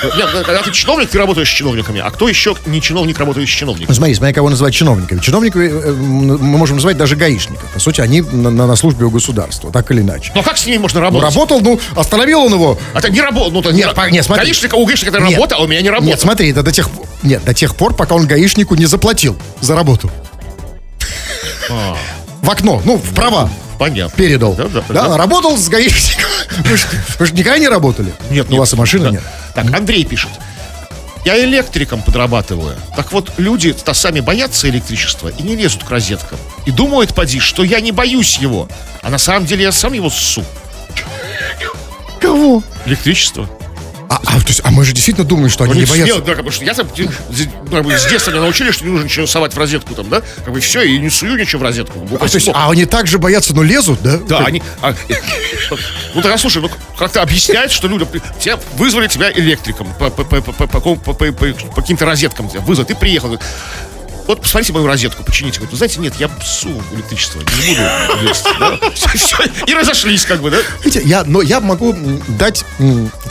[0.04, 2.00] Нет, ну, когда ты чиновник, ты работаешь с чиновниками.
[2.02, 3.96] А кто еще не чиновник, работает с Ну, чиновниками?
[3.96, 5.20] смотри, смотри, кого называть чиновниками.
[5.20, 7.70] Чиновниками э, мы можем называть даже гаишников.
[7.72, 10.32] По сути, они на, на- на службе у государства, так или иначе.
[10.34, 11.34] Ну а как с ними можно Ну, работать?
[11.36, 12.80] работал, ну, остановил он его.
[12.94, 13.52] А это не работа.
[13.52, 14.46] Ну, Нет, не, нет, смотри.
[14.46, 15.34] Гаишника, у гаишника это Нет.
[15.34, 16.08] работа, а у меня не работа.
[16.08, 16.90] Нет, смотри, это до тех,
[17.24, 20.10] нет, до тех пор, пока он гаишнику не заплатил за работу.
[21.70, 21.96] А.
[22.42, 24.16] В окно, ну, в права Понятно.
[24.18, 24.54] передал.
[24.56, 25.18] Да, да, Да, да.
[25.18, 26.30] работал с гаишником.
[27.20, 28.12] Вы же никогда не работали?
[28.30, 29.22] Нет, Ну, У вас и машины нет.
[29.54, 30.32] Так, Андрей пишет.
[31.24, 32.76] Я электриком подрабатываю.
[32.96, 36.40] Так вот, люди-то сами боятся электричества и не лезут к розеткам.
[36.66, 38.68] И думают, поди, что я не боюсь его.
[39.02, 40.44] А на самом деле я сам его ссу.
[42.20, 42.64] Кого?
[42.86, 43.48] Электричество.
[44.12, 46.14] А, а, то есть, а мы же действительно думаем, что они Ну, не боятся.
[46.16, 47.06] смел, да, как бы, я там, э,
[47.72, 50.22] как бы, с детства меня научили, что не нужно ничего совать в розетку там, да?
[50.44, 52.06] Как бы все, и не сую ничего в розетку.
[52.20, 54.18] А, то есть, а они также боятся, но лезут, да?
[54.18, 54.62] Да, они...
[54.82, 55.14] а, э,
[56.14, 58.10] ну, тогда, слушай, ну, как-то объяснять, что людям...
[58.38, 62.60] Тебя вызвали тебя электриком по, по, по, по, по, по- по- по- каким-то розеткам тебя
[62.60, 62.88] вызвали.
[62.88, 63.40] Ты приехал,
[64.28, 65.58] вот посмотрите мою розетку, почините.
[65.58, 67.82] Говорит, вы знаете, нет, я псу электричество, не буду
[69.68, 70.58] И разошлись, как бы, да?
[70.84, 71.96] Видите, я, но я могу
[72.28, 72.66] дать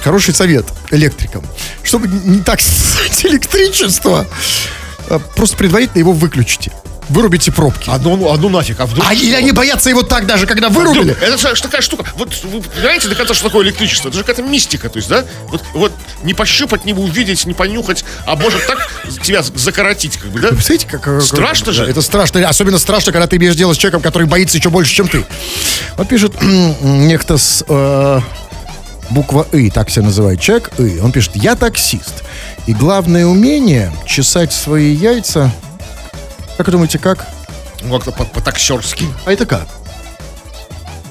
[0.02, 1.44] хороший совет электрикам,
[1.82, 4.26] чтобы не так ссать электричество.
[5.08, 6.72] а, Просто предварительно его выключите.
[7.10, 7.90] Вырубите пробки.
[7.90, 9.04] Одну, ну, одну нафиг, а вдруг...
[9.06, 11.16] А или они боятся его так даже, когда вырубили?
[11.20, 12.06] Это же такая штука.
[12.16, 14.08] Вот вы понимаете до конца, что такое электричество?
[14.08, 15.24] Это же какая-то мистика, то есть, да?
[15.48, 15.92] Вот, вот
[16.22, 18.88] не пощупать, не увидеть, не понюхать, а может так
[19.24, 20.48] тебя закоротить, как бы, да?
[20.48, 21.02] Представляете, как...
[21.02, 21.84] как- Страшно же.
[21.84, 22.48] Это страшно.
[22.48, 25.24] Особенно страшно, когда ты имеешь дело с человеком, который боится еще больше, чем ты.
[25.96, 27.64] Вот пишет некто с...
[27.68, 28.20] э,
[29.10, 31.00] буква «И», так себя называет человек, «И».
[31.00, 32.22] Он пишет, я таксист.
[32.68, 35.50] И главное умение чесать свои яйца...
[36.60, 37.26] Как думаете, как?
[37.80, 39.06] Ну, как-то по- по-таксерски.
[39.24, 39.66] А это как?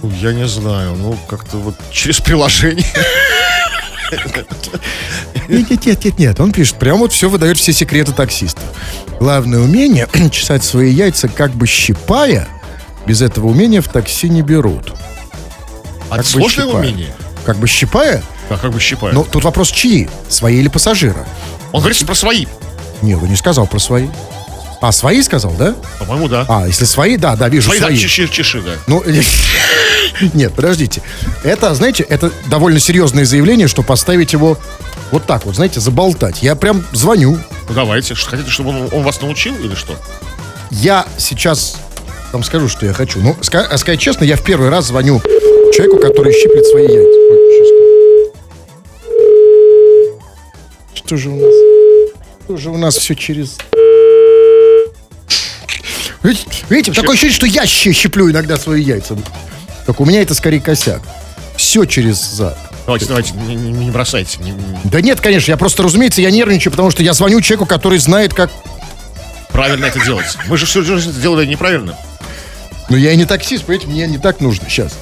[0.04, 2.86] Ну, Я не знаю, ну, как-то вот через приложение.
[5.48, 6.40] Нет, нет, нет, нет, нет.
[6.40, 8.62] Он пишет, прям вот все выдает все секреты таксиста.
[9.20, 12.48] Главное умение чесать свои яйца, как бы щипая.
[13.08, 14.94] Без этого умения в такси не берут.
[16.12, 16.84] А Как это сложное щипая.
[16.84, 17.14] умение.
[17.44, 18.22] Как бы щипая?
[18.52, 19.16] Да, как бы щипает.
[19.16, 20.08] Ну, тут вопрос чьи?
[20.28, 21.26] Свои или пассажира?
[21.72, 22.46] Он говорит про свои.
[23.02, 24.10] Не, вы не сказал про свои.
[24.82, 25.76] А, свои сказал, да?
[26.00, 26.46] По-моему, да.
[26.48, 27.98] А, если свои, да, да, вижу, Свои, да, свои.
[27.98, 28.72] чеши, чеши, да.
[28.88, 29.04] Ну,
[30.34, 31.02] нет, подождите.
[31.44, 34.58] Это, знаете, это довольно серьезное заявление, что поставить его
[35.12, 36.42] вот так вот, знаете, заболтать.
[36.44, 37.38] Я прям звоню,
[37.68, 38.16] Ну, давайте.
[38.16, 39.96] Хотите, чтобы он, он вас научил или что?
[40.72, 41.76] Я сейчас
[42.32, 43.20] вам скажу, что я хочу.
[43.20, 45.20] Ну, ска- а сказать честно, я в первый раз звоню
[45.74, 47.20] человеку, который щиплет свои яйца.
[47.32, 48.32] Ой.
[50.94, 51.54] Что же у нас?
[52.46, 53.58] Что же у нас все через...
[56.24, 59.18] Видите, видите, такое ощущение, что я щиплю иногда свои яйца.
[59.86, 61.02] Только у меня это скорее косяк.
[61.56, 62.58] Все через зад.
[62.86, 64.38] Давайте, давайте, не, не- не бросайте.
[64.42, 67.66] не- не- Да нет, конечно, я просто, разумеется, я нервничаю, потому что я звоню человеку,
[67.66, 68.50] который знает, как...
[69.52, 70.26] правильно это делать.
[70.48, 71.96] Мы же всю жизнь это делали неправильно.
[72.90, 74.94] Но я и не таксист, понимаете, мне не так нужно сейчас.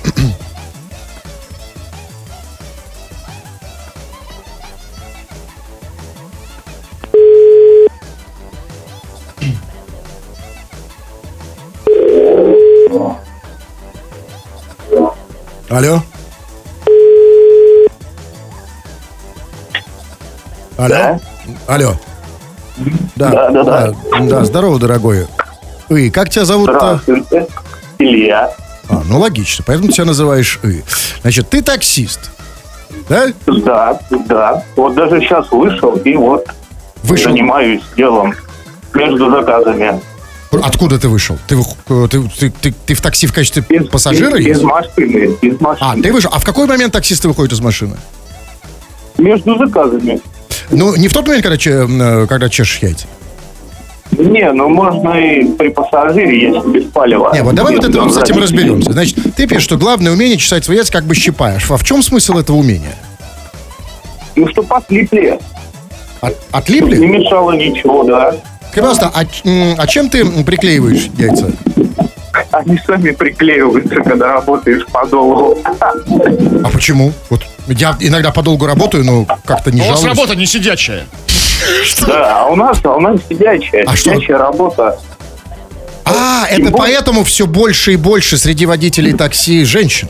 [15.69, 16.01] Алло?
[20.77, 21.19] Алло?
[21.67, 21.93] Алло?
[23.15, 23.91] Да, Да, да, да.
[23.91, 24.19] да.
[24.21, 25.27] Да, здорово, дорогой.
[25.89, 27.01] И как тебя зовут-то?
[27.97, 28.51] Илья.
[28.89, 30.84] А, ну логично, поэтому тебя называешь И.
[31.21, 32.32] Значит, ты таксист,
[33.10, 33.27] да?
[33.47, 34.63] Да, да.
[34.75, 36.47] Вот даже сейчас вышел и вот
[37.03, 37.32] Вышел.
[37.32, 38.34] занимаюсь делом
[38.93, 39.99] между заказами.
[40.51, 41.38] Откуда ты вышел?
[41.47, 44.60] Ты, вых- ты, ты, ты, ты в такси в качестве Из, пассажира из, есть?
[44.60, 45.36] из машины.
[45.41, 45.77] Из машины.
[45.91, 46.31] А, ты вышел.
[46.33, 47.97] А в какой момент таксисты выходят из машины?
[49.17, 50.21] Между заказами.
[50.69, 53.07] Ну, не в тот момент, когда, э, когда чешешь яйца.
[54.12, 57.31] Не, ну можно и при пассажире, если без палева.
[57.33, 58.93] Не, вот давай вот это вот с этим разберемся.
[58.93, 61.69] Значит, ты пишешь, что главное умение чесать свои яйца, как бы щипаешь.
[61.69, 62.95] А в чем смысл этого умения?
[64.36, 65.38] Ну, чтоб отлипли.
[66.21, 66.97] От- Не отлипли?
[67.05, 68.36] мешало ничего, да.
[68.77, 71.51] Скажи, пожалуйста, а, а чем ты приклеиваешь яйца?
[72.51, 75.57] Они сами приклеиваются, когда работаешь по долгу.
[75.65, 77.11] А почему?
[77.29, 80.17] Вот я иногда подолгу работаю, но как-то не У вас жалуюсь.
[80.17, 81.05] работа не сидячая.
[82.05, 84.13] Да, а у нас, а у нас сидячая, А что?
[84.13, 84.99] сидячая работа.
[86.05, 90.07] А, это более- поэтому все больше и больше среди водителей такси женщин.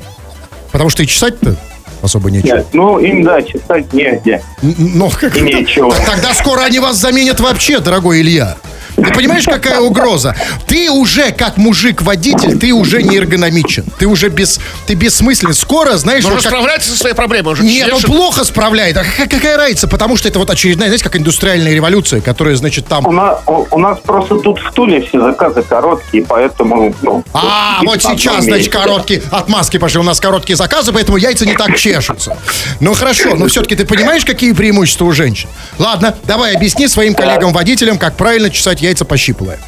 [0.72, 1.56] Потому что и чесать-то
[2.02, 2.58] особо нечего.
[2.58, 4.42] Нет, ну им, да, читать негде.
[4.62, 5.94] Но как И нечего.
[6.06, 8.58] Тогда скоро они вас заменят вообще, дорогой Илья.
[8.98, 10.36] Ты понимаешь, какая угроза?
[10.66, 13.86] Ты уже, как мужик-водитель, ты уже не эргономичен.
[14.00, 15.54] Ты уже без, ты бессмыслен.
[15.54, 17.52] Скоро, знаешь, Но он вот как- справляется со своей проблемой.
[17.52, 18.98] Он же Нет, он плохо справляет.
[18.98, 19.88] А какая, разница?
[19.88, 23.16] Потому что это вот очередная, знаете, как индустриальная революция, которая, значит, У там...
[23.16, 26.94] нас, у, у нас просто тут в Туле все заказы короткие, поэтому...
[27.04, 30.00] Ну, А, вот сейчас, значит, короткие отмазки пошли.
[30.00, 32.36] У нас короткие заказы, поэтому яйца не так чешутся.
[32.80, 35.50] Ну, хорошо, но все-таки ты понимаешь, какие преимущества у женщин?
[35.78, 39.60] Ладно, давай объясни своим коллегам-водителям, как правильно чесать яйца пощипывая.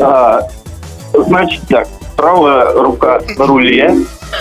[0.00, 0.40] А,
[1.12, 3.94] значит так, правая рука на руле,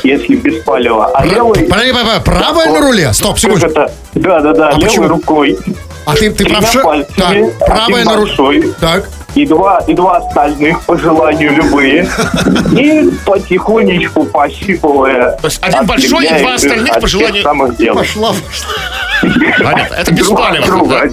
[0.03, 1.63] если без палева, а левой...
[1.67, 3.13] Правильно, правильно, правая на руле?
[3.13, 3.65] Стоп, секунду.
[3.65, 3.91] это?
[4.13, 5.07] Да, да, да, А левой почему?
[5.07, 5.57] рукой.
[6.05, 6.83] А ты, ты правша?
[6.83, 8.73] пальцами, Так, правая на руле.
[8.79, 9.09] Так.
[9.35, 12.09] И два, и два остальных, по желанию любые.
[12.71, 15.31] И потихонечку пощипывая.
[15.41, 17.93] То есть один большой и два остальных по желанию- самых дел.
[17.95, 19.63] Пошла, пошла.
[19.63, 19.95] Понятно.
[19.95, 21.09] Это без палева.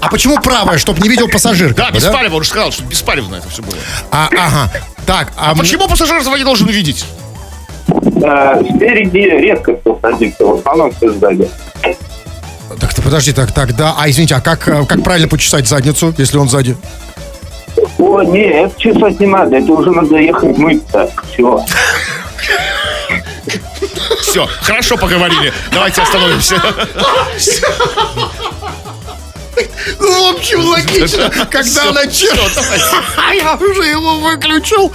[0.00, 0.06] Да?
[0.06, 1.74] А почему правая, чтобы не видел пассажир?
[1.74, 2.36] Да, без палева.
[2.36, 3.76] Он же сказал, что беспалевно это все было.
[4.10, 4.70] А, ага.
[5.06, 7.04] Так, а, м- Почему пассажир этого не должен увидеть?
[7.88, 11.48] Э, Спереди редко кто садится, в основном все сзади.
[12.80, 13.94] Так, ты подожди, так, тогда...
[13.96, 16.76] А, извините, а как, э, как правильно почесать задницу, если он сзади?
[17.98, 21.08] О, не, это чесать не надо, это уже надо ехать мыться.
[21.32, 21.64] Все.
[24.22, 25.52] Все, хорошо поговорили.
[25.72, 26.60] Давайте остановимся.
[29.98, 32.38] Ну, в общем, логично, когда она чешет.
[33.16, 34.92] А я уже его выключил.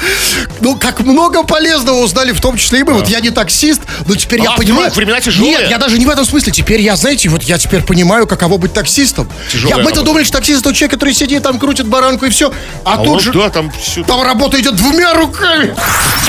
[0.59, 2.93] Ну, как много полезного узнали, в том числе и мы.
[2.93, 4.83] Вот я не таксист, но теперь я А, понимаю.
[4.83, 5.57] вдруг времена тяжелые?
[5.57, 6.51] Нет, я даже не в этом смысле.
[6.51, 9.29] Теперь я, знаете, вот я теперь понимаю, каково быть таксистом.
[9.77, 12.51] Мы-то думали, что таксист это человек, который сидит там, крутит баранку и все.
[12.85, 14.03] А, А тут же да, там все.
[14.03, 15.75] там работа идет двумя руками.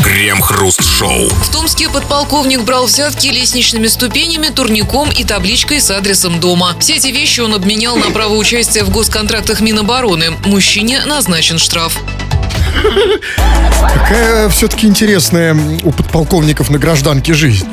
[0.02, 1.28] Крем-хруст-шоу.
[1.28, 6.74] В Томске подполковник брал взятки лестничными ступенями, турником и табличкой с адресом дома.
[6.80, 10.30] Все эти вещи он обменял на право участия в госконтрактах Минобороны.
[10.44, 11.98] Мужчине назначен штраф.
[13.94, 17.66] Какая все-таки интересная у подполковников на гражданке жизнь.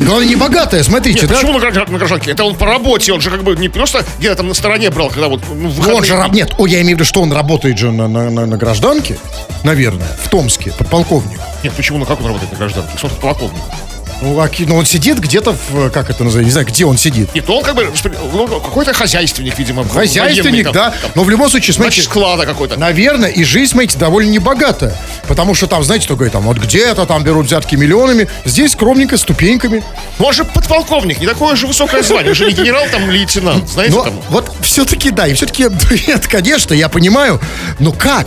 [0.00, 1.36] И главное, не богатая, смотрите, Нет, да?
[1.36, 2.32] почему на, на гражданке?
[2.32, 5.10] Это он по работе, он же как бы не просто где-то там на стороне брал,
[5.10, 7.78] когда вот ну, в он же, нет, о, я имею в виду, что он работает
[7.78, 9.16] же на, на, на- на гражданке,
[9.62, 11.38] наверное, в Томске, подполковник.
[11.62, 12.98] Нет, почему, ну как он работает на гражданке?
[12.98, 13.62] Что он полковник?
[14.24, 17.34] Ну, а ну, он сидит где-то в, как это называется, не знаю, где он сидит.
[17.34, 17.92] Нет, ну он как бы
[18.32, 19.86] ну, какой-то хозяйственник, видимо.
[19.86, 20.90] Хозяйственник, военный, там, да.
[20.90, 22.78] там, Но в любом случае, смотрите, Значит, склада какой-то.
[22.78, 24.96] наверное, и жизнь, смотрите, довольно небогатая.
[25.28, 29.84] Потому что там, знаете, такое там, вот где-то там берут взятки миллионами, здесь скромненько, ступеньками.
[30.18, 34.22] Может, подполковник, не такое же высокое звание, уже не генерал, там, лейтенант, знаете, Но там.
[34.30, 35.64] вот все-таки, да, и все-таки,
[36.06, 37.40] нет, конечно, я понимаю,
[37.78, 38.26] но как?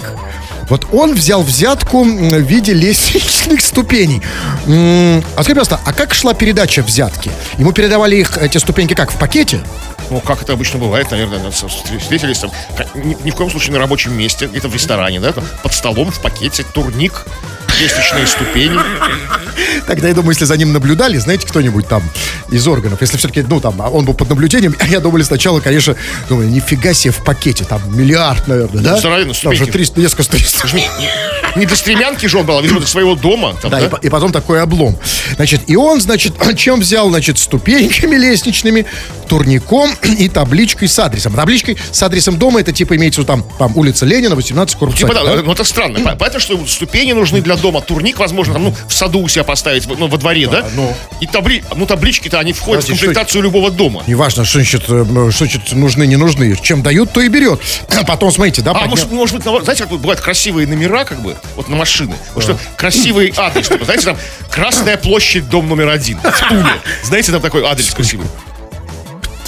[0.69, 4.21] Вот он взял взятку в виде лестничных ступеней.
[4.65, 7.32] А скажи, пожалуйста, а как шла передача взятки?
[7.58, 9.62] Ему передавали их, эти ступеньки, как, в пакете?
[10.10, 12.51] Ну, как это обычно бывает, наверное, встретились там,
[12.95, 16.12] ни, ни в коем случае на рабочем месте, где-то в ресторане, да, там, под столом,
[16.12, 17.25] в пакете, турник,
[17.79, 18.77] лестничные ступени.
[19.85, 22.03] Тогда, я думаю, если за ним наблюдали, знаете, кто-нибудь там
[22.51, 25.95] из органов, если все-таки, ну, там, он был под наблюдением, я думали сначала, конечно,
[26.29, 28.97] думали, нифига себе в пакете, там, миллиард, наверное, да?
[28.97, 29.71] всё равно, Там же ступеньки.
[29.71, 30.67] 300, несколько 300.
[30.75, 30.87] Не,
[31.55, 33.55] не до стремянки же он был, а, видимо, до своего дома.
[33.61, 33.97] Там, Да, да?
[34.01, 34.97] И, и потом такой облом.
[35.35, 38.85] Значит, и он, значит, чем взял, значит, ступеньками лестничными,
[39.27, 41.33] турником и табличкой с адресом.
[41.33, 45.23] Табличкой с адресом дома, это типа имеется там, там улица Ленина, 18, корпус Типа, да,
[45.23, 45.41] да?
[45.43, 45.99] ну это странно.
[45.99, 47.66] По- Понятно, что ступени нужны для дома.
[47.82, 50.65] Турник, возможно, там, ну, в саду у себя поставить, ну, во дворе, да?
[50.75, 50.93] ну.
[51.19, 51.63] И табли...
[51.75, 54.03] ну, таблички-то, они входят Подожди, в комплектацию любого дома.
[54.08, 56.56] Неважно, что значит, э, что значит нужны, не нужны.
[56.62, 57.60] Чем дают, то и берет.
[58.08, 61.36] Потом, смотрите, да, А, подня- может, может быть, знаете, как бывают красивые номера, как бы,
[61.56, 62.15] вот на машины.
[62.34, 64.17] Вот что красивый адрес, типа, знаете, там
[64.58, 66.65] Красная площадь, дом номер один в Туле.
[67.03, 68.25] Знаете, там такой адрес красивый.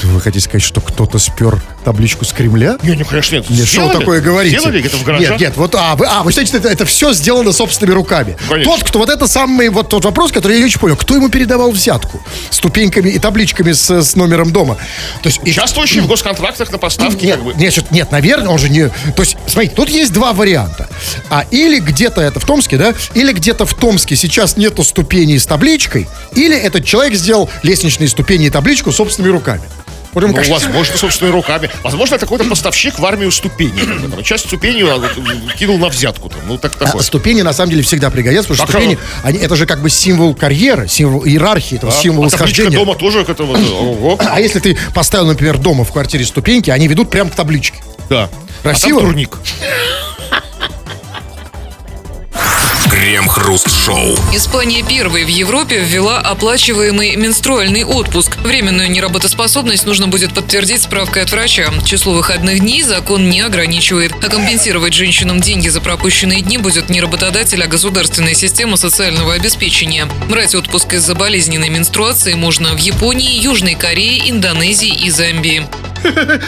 [0.03, 2.77] Вы хотите сказать, что кто-то спер табличку с Кремля?
[2.83, 3.49] Не, ну, конечно, нет.
[3.49, 4.57] Нет, что вы такое говорите?
[4.59, 5.31] Сделали где-то в гаражах?
[5.31, 8.37] Нет, нет, вот, а, вы, а, вы считаете, это, это все сделано собственными руками.
[8.49, 8.71] Конечно.
[8.73, 11.29] Тот, кто, вот это самый, вот тот вопрос, который я не очень понял, кто ему
[11.29, 12.21] передавал взятку?
[12.49, 14.75] Ступеньками и табличками с, с номером дома.
[15.21, 17.53] То есть, и- Участвующий в госконтрактах на поставке, нет, как бы.
[17.55, 18.87] нет, нет, наверное, он же не...
[18.89, 20.89] То есть, смотрите, тут есть два варианта.
[21.29, 22.93] А или где-то это в Томске, да?
[23.13, 28.47] Или где-то в Томске сейчас нету ступеней с табличкой, или этот человек сделал лестничные ступени
[28.47, 29.61] и табличку собственными руками.
[30.13, 31.69] Вот ему Ну, возможно, собственными руками.
[31.83, 34.09] Возможно, это какой-то поставщик в армию ступеней.
[34.09, 34.23] там.
[34.23, 34.99] Часть ступеней а,
[35.55, 36.29] кинул на взятку.
[36.29, 36.39] Там.
[36.47, 37.01] Ну, так А такое.
[37.03, 39.89] ступени на самом деле всегда пригодятся, потому что Так, ступени, они, это же как бы
[39.89, 42.71] символ карьеры, символ иерархии, там, символ а восхождения.
[42.77, 43.55] дома тоже к этому.
[44.29, 47.77] А если ты поставил, например, дома в квартире ступеньки, они ведут прямо к табличке.
[48.09, 48.29] Да.
[48.63, 48.99] Красиво?
[48.99, 49.37] А там турник.
[53.09, 54.15] Крем-хруст-шоу.
[54.35, 58.37] Испания первой в Европе ввела оплачиваемый менструальный отпуск.
[58.43, 61.73] Временную неработоспособность нужно будет подтвердить справкой от врача.
[61.83, 64.11] Число выходных дней закон не ограничивает.
[64.23, 70.07] А компенсировать женщинам деньги за пропущенные дни будет не работодатель, а государственная система социального обеспечения.
[70.29, 75.67] Брать отпуск из-за болезненной менструации можно в Японии, Южной Корее, Индонезии и Замбии.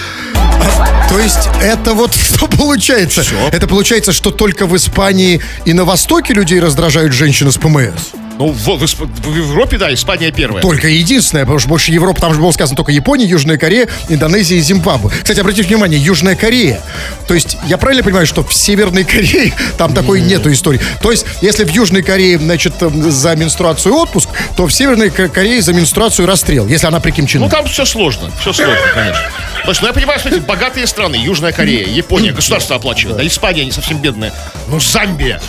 [1.10, 3.24] То есть это вот что получается?
[3.52, 8.21] Это получается, что только в Испании и на Востоке людей раздражают женщины с ПМС?
[8.38, 10.62] Ну, в, в в Европе, да, Испания первая.
[10.62, 14.58] Только единственное, потому что больше Европы, там же было сказано только Япония, Южная Корея, Индонезия
[14.58, 15.10] и Зимбабве.
[15.10, 16.82] Кстати, обратите внимание, Южная Корея.
[17.28, 20.82] То есть, я правильно понимаю, что в Северной Корее там такой нету истории.
[21.02, 25.30] То есть, если в Южной Корее, значит, эм, за менструацию отпуск, то в Северной Ко-
[25.30, 28.32] Корее за менструацию расстрел, если она при Ким Чен Ну, там все сложно.
[28.42, 29.22] Все сложно, конечно.
[29.58, 33.18] Потому что, ну, я понимаю, смотрите, богатые страны, Южная Корея, Япония, государство оплачивает.
[33.18, 34.34] Да, Испания не совсем бедная.
[34.68, 35.40] Ну, Замбия.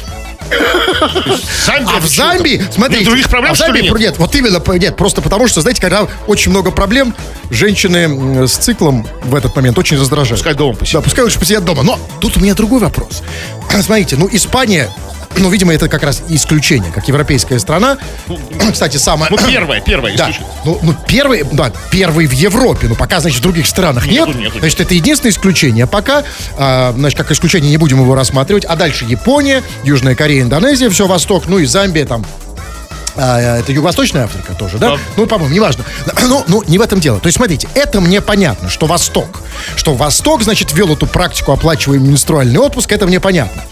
[1.66, 1.96] Замбия.
[1.96, 2.06] А в?
[2.06, 4.18] Замбии, смотрите, Нет других проблем, а в что ли, Замбии, нет?
[4.18, 7.14] вот именно, нет, просто потому что, знаете, когда очень много проблем,
[7.50, 10.38] женщины с циклом в этот момент очень раздражают.
[10.40, 11.02] Пускай дома посидят.
[11.02, 11.82] Да, пускай лучше посидят дома.
[11.82, 13.22] Но тут у меня другой вопрос.
[13.82, 14.90] Смотрите, ну, Испания,
[15.36, 17.98] ну, видимо, это как раз исключение, как европейская страна.
[18.72, 19.30] Кстати, самая...
[19.30, 20.52] Ну, первая, первая Да, исключение.
[20.64, 24.40] ну, ну, первый, да, первый в Европе, ну, пока, значит, в других странах Нету, нет.
[24.40, 24.58] нету.
[24.60, 25.86] Значит, это единственное исключение.
[25.86, 26.24] Пока,
[26.56, 28.64] а, значит, как исключение не будем его рассматривать.
[28.64, 32.24] А дальше Япония, Южная Корея, Индонезия, все Восток, ну и Замбия там.
[33.14, 34.92] А, это Юго-Восточная Африка тоже, да?
[34.92, 34.98] Да.
[35.18, 35.84] Ну, по-моему, неважно.
[36.28, 37.20] Ну, ну, не в этом дело.
[37.20, 39.40] То есть, смотрите, это мне понятно, что Восток.
[39.76, 43.62] Что Восток, значит, ввел эту практику оплачиваемый менструальный отпуск, это мне понятно.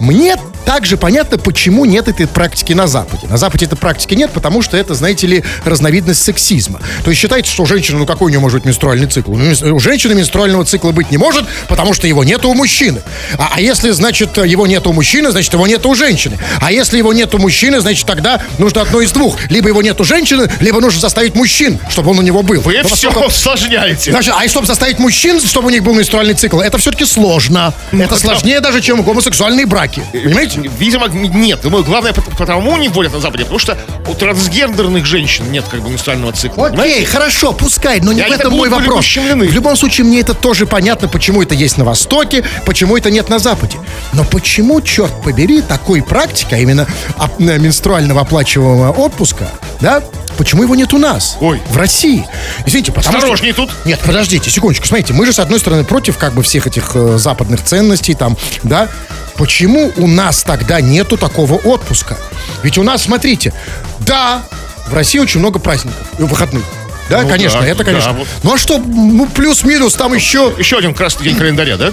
[0.00, 3.26] Мне также понятно, почему нет этой практики на Западе.
[3.28, 6.80] На Западе этой практики нет, потому что это, знаете ли, разновидность сексизма.
[7.04, 9.34] То есть считается, что у женщины, ну какой у нее может быть менструальный цикл?
[9.34, 13.00] Ну, У женщины менструального цикла быть не может, потому что его нет у мужчины.
[13.38, 16.38] А, а если, значит, его нет у мужчины, значит, его нет у женщины.
[16.60, 19.38] А если его нет у мужчины, значит, тогда нужно одно из двух.
[19.50, 22.60] Либо его нет у женщины, либо нужно заставить мужчин, чтобы он у него был.
[22.62, 24.10] Вы Но все поскольку- усложняете.
[24.10, 27.72] Значит, а чтобы заставить мужчин, чтобы у них был менструальный цикл, это все-таки сложно.
[27.92, 30.02] это сложнее даже, чем гомосексуальные браки.
[30.12, 30.49] Понимаете?
[30.58, 31.60] Видимо, нет.
[31.62, 33.76] Думаю, главное, пот- потому не вводят на Западе, потому что
[34.08, 36.66] у трансгендерных женщин нет как бы менструального цикла.
[36.66, 37.06] Окей, понимаете?
[37.06, 39.04] хорошо, пускай, но не в этом мой вопрос.
[39.48, 43.28] В любом случае, мне это тоже понятно, почему это есть на Востоке, почему это нет
[43.28, 43.76] на Западе.
[44.12, 46.86] Но почему, черт побери, такой практика, именно
[47.18, 49.48] оп- э, менструального оплачиваемого отпуска,
[49.80, 50.02] да,
[50.40, 51.36] почему его нет у нас?
[51.42, 51.60] Ой.
[51.68, 52.26] В России.
[52.64, 53.66] Извините, потому Осторожней что...
[53.66, 53.74] тут.
[53.84, 54.86] Нет, подождите, секундочку.
[54.86, 58.38] Смотрите, мы же, с одной стороны, против как бы всех этих э, западных ценностей там,
[58.62, 58.88] да?
[59.36, 62.16] Почему у нас тогда нету такого отпуска?
[62.62, 63.52] Ведь у нас, смотрите,
[63.98, 64.42] да,
[64.86, 66.64] в России очень много праздников, и выходных.
[67.10, 68.12] Да, Ну конечно, да, это, да, конечно.
[68.14, 68.26] вот.
[68.42, 70.54] Ну а что, ну, плюс-минус, там еще...
[70.56, 71.92] Еще один красный день календаря, да?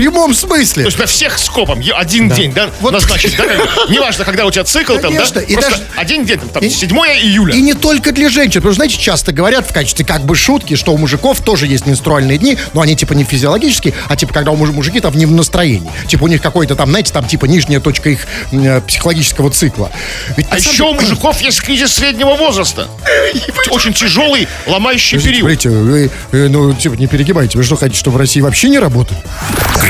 [0.00, 0.84] Прямом смысле.
[0.84, 2.92] То есть на всех скопом один день, да, Вот.
[2.92, 3.44] назначить, да.
[3.88, 6.70] Неважно, когда у тебя цикл, там, да, и просто даже- один день, там, там, и-
[6.70, 7.54] 7 июля.
[7.54, 8.60] И не только для женщин.
[8.60, 11.86] Потому что, знаете, часто говорят в качестве как бы шутки, что у мужиков тоже есть
[11.86, 15.26] менструальные дни, но они типа не физиологические, а типа когда у муж- мужики там не
[15.26, 15.90] в настроении.
[16.08, 19.90] Типа у них какой-то там, знаете, там типа нижняя точка их э, психологического цикла.
[20.36, 22.88] Ведь А еще у мужиков есть кризис среднего возраста.
[23.70, 25.40] Очень тяжелый, ломающий период.
[25.40, 27.58] Смотрите, вы, ну, типа, не перегибайте.
[27.58, 29.20] Вы что, хотите, чтобы в России вообще не работали?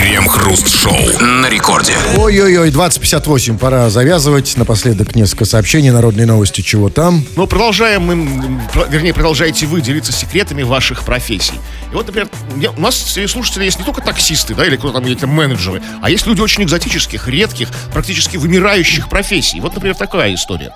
[0.01, 1.21] Крем-хруст-шоу.
[1.21, 1.93] На рекорде.
[2.17, 4.57] Ой-ой-ой, 2058, пора завязывать.
[4.57, 7.23] Напоследок несколько сообщений, народные новости, чего там.
[7.37, 8.59] Но продолжаем мы,
[8.89, 11.61] вернее, продолжаете вы делиться секретами ваших профессий.
[11.93, 12.31] И вот, например,
[12.79, 16.09] у нас среди слушателей есть не только таксисты, да, или кто там, или менеджеры, а
[16.09, 19.61] есть люди очень экзотических, редких, практически вымирающих профессий.
[19.61, 20.75] Вот, например, такая история.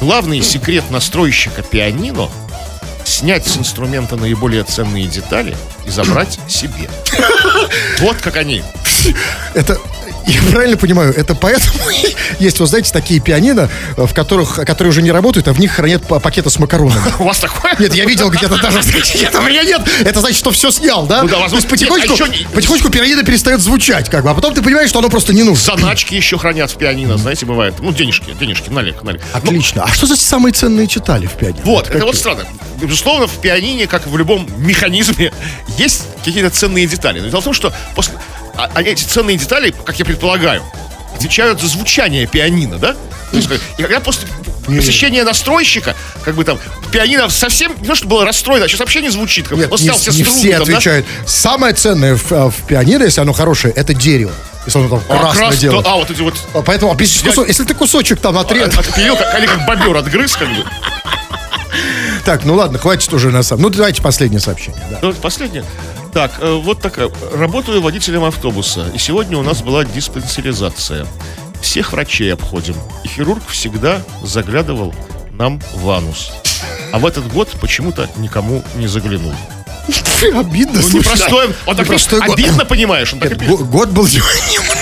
[0.00, 2.28] Главный секрет настройщика пианино
[3.10, 6.88] снять с инструмента наиболее ценные детали и забрать себе.
[8.00, 8.62] Вот как они.
[9.54, 9.78] Это
[10.30, 11.78] я правильно понимаю, это поэтому
[12.38, 15.72] есть, вот знаете, такие пианино, э, в которых, которые уже не работают, а в них
[15.72, 17.02] хранят па- пакеты с макаронами.
[17.18, 17.74] У вас такое?
[17.78, 18.80] Нет, я видел где-то даже...
[19.18, 19.80] Нет, у меня нет.
[20.04, 21.22] Это значит, что все снял, да?
[21.22, 21.68] Ну да, возможно.
[21.68, 25.08] потихонечку, Нет, а потихонечку пианино перестает звучать, как бы, а потом ты понимаешь, что оно
[25.08, 25.76] просто не нужно.
[25.76, 27.74] Заначки еще хранят в пианино, знаете, бывает.
[27.80, 29.22] Ну, денежки, денежки, налик, налик.
[29.32, 29.84] Отлично.
[29.84, 31.60] А что за самые ценные читали в пианино?
[31.64, 32.44] Вот, это вот странно.
[32.80, 35.32] Безусловно, в пианине, как в любом механизме,
[35.78, 37.20] есть какие-то ценные детали.
[37.20, 38.14] Но дело в том, что после...
[38.56, 40.62] а- а эти ценные детали, как я предполагаю,
[41.14, 42.94] отвечают за звучание пианино, да?
[43.30, 43.48] То есть,
[43.78, 44.26] и когда после
[44.66, 45.94] посещения настройщика,
[46.24, 46.58] как бы там,
[46.90, 49.46] пианино совсем не то, что было расстроено, а сейчас вообще не звучит.
[49.48, 50.72] Как Нет, не, снял все не струны все там, да?
[50.72, 51.06] отвечают.
[51.26, 54.32] Самое ценное в, а, в пианино, если оно хорошее, это дерево.
[54.66, 55.82] Если оно там А, красное крас- дело.
[55.82, 58.80] да, а, вот эти вот А Поэтому, а без кусо- если ты кусочек там отрезал...
[58.80, 60.64] отпилил, как, или как бобер отгрыз, как бы.
[62.24, 63.62] Так, ну ладно, хватит уже на самом...
[63.62, 64.80] Ну, давайте последнее сообщение.
[64.90, 64.98] да.
[65.02, 65.64] Ну, последнее.
[66.12, 67.10] Так, э, вот такая.
[67.34, 71.06] Работаю водителем автобуса, и сегодня у нас была диспансеризация.
[71.62, 74.94] Всех врачей обходим, и хирург всегда заглядывал
[75.32, 76.32] нам в анус.
[76.92, 79.34] А в этот год почему-то никому не заглянул.
[80.34, 80.96] Обидно, Ну, слушай.
[80.98, 82.38] непростой, он так Непростой год.
[82.38, 84.06] обидно, понимаешь, он так Нет, год был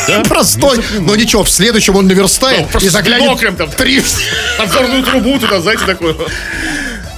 [0.07, 0.18] Да?
[0.18, 3.70] непростой, но ничего, в следующем он наверстает Ну, и заглянет там.
[3.70, 4.03] три.
[4.59, 6.14] Обзорную трубу туда, знаете, такое.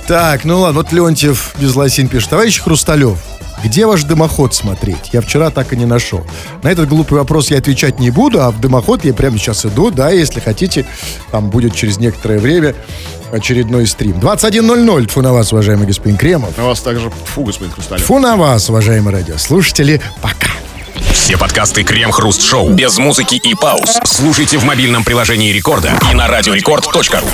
[0.06, 2.30] Так, ну ладно, вот Леонтьев без лосин пишет.
[2.30, 3.18] Товарищ Хрусталев,
[3.62, 5.10] где ваш дымоход смотреть?
[5.12, 6.24] Я вчера так и не нашел.
[6.62, 9.90] На этот глупый вопрос я отвечать не буду, а в дымоход я прямо сейчас иду,
[9.90, 10.86] да, если хотите,
[11.30, 12.74] там будет через некоторое время
[13.32, 14.18] очередной стрим.
[14.18, 16.56] 21.00, тьфу на вас, уважаемый господин Кремов.
[16.56, 18.02] На вас также фу, господин Хрусталев.
[18.02, 20.50] Тьфу на вас, уважаемые радиослушатели, пока.
[21.12, 23.98] Все подкасты Крем-Хруст Шоу без музыки и пауз.
[24.04, 27.30] Слушайте в мобильном приложении Рекорда и на радиорекорд.ру.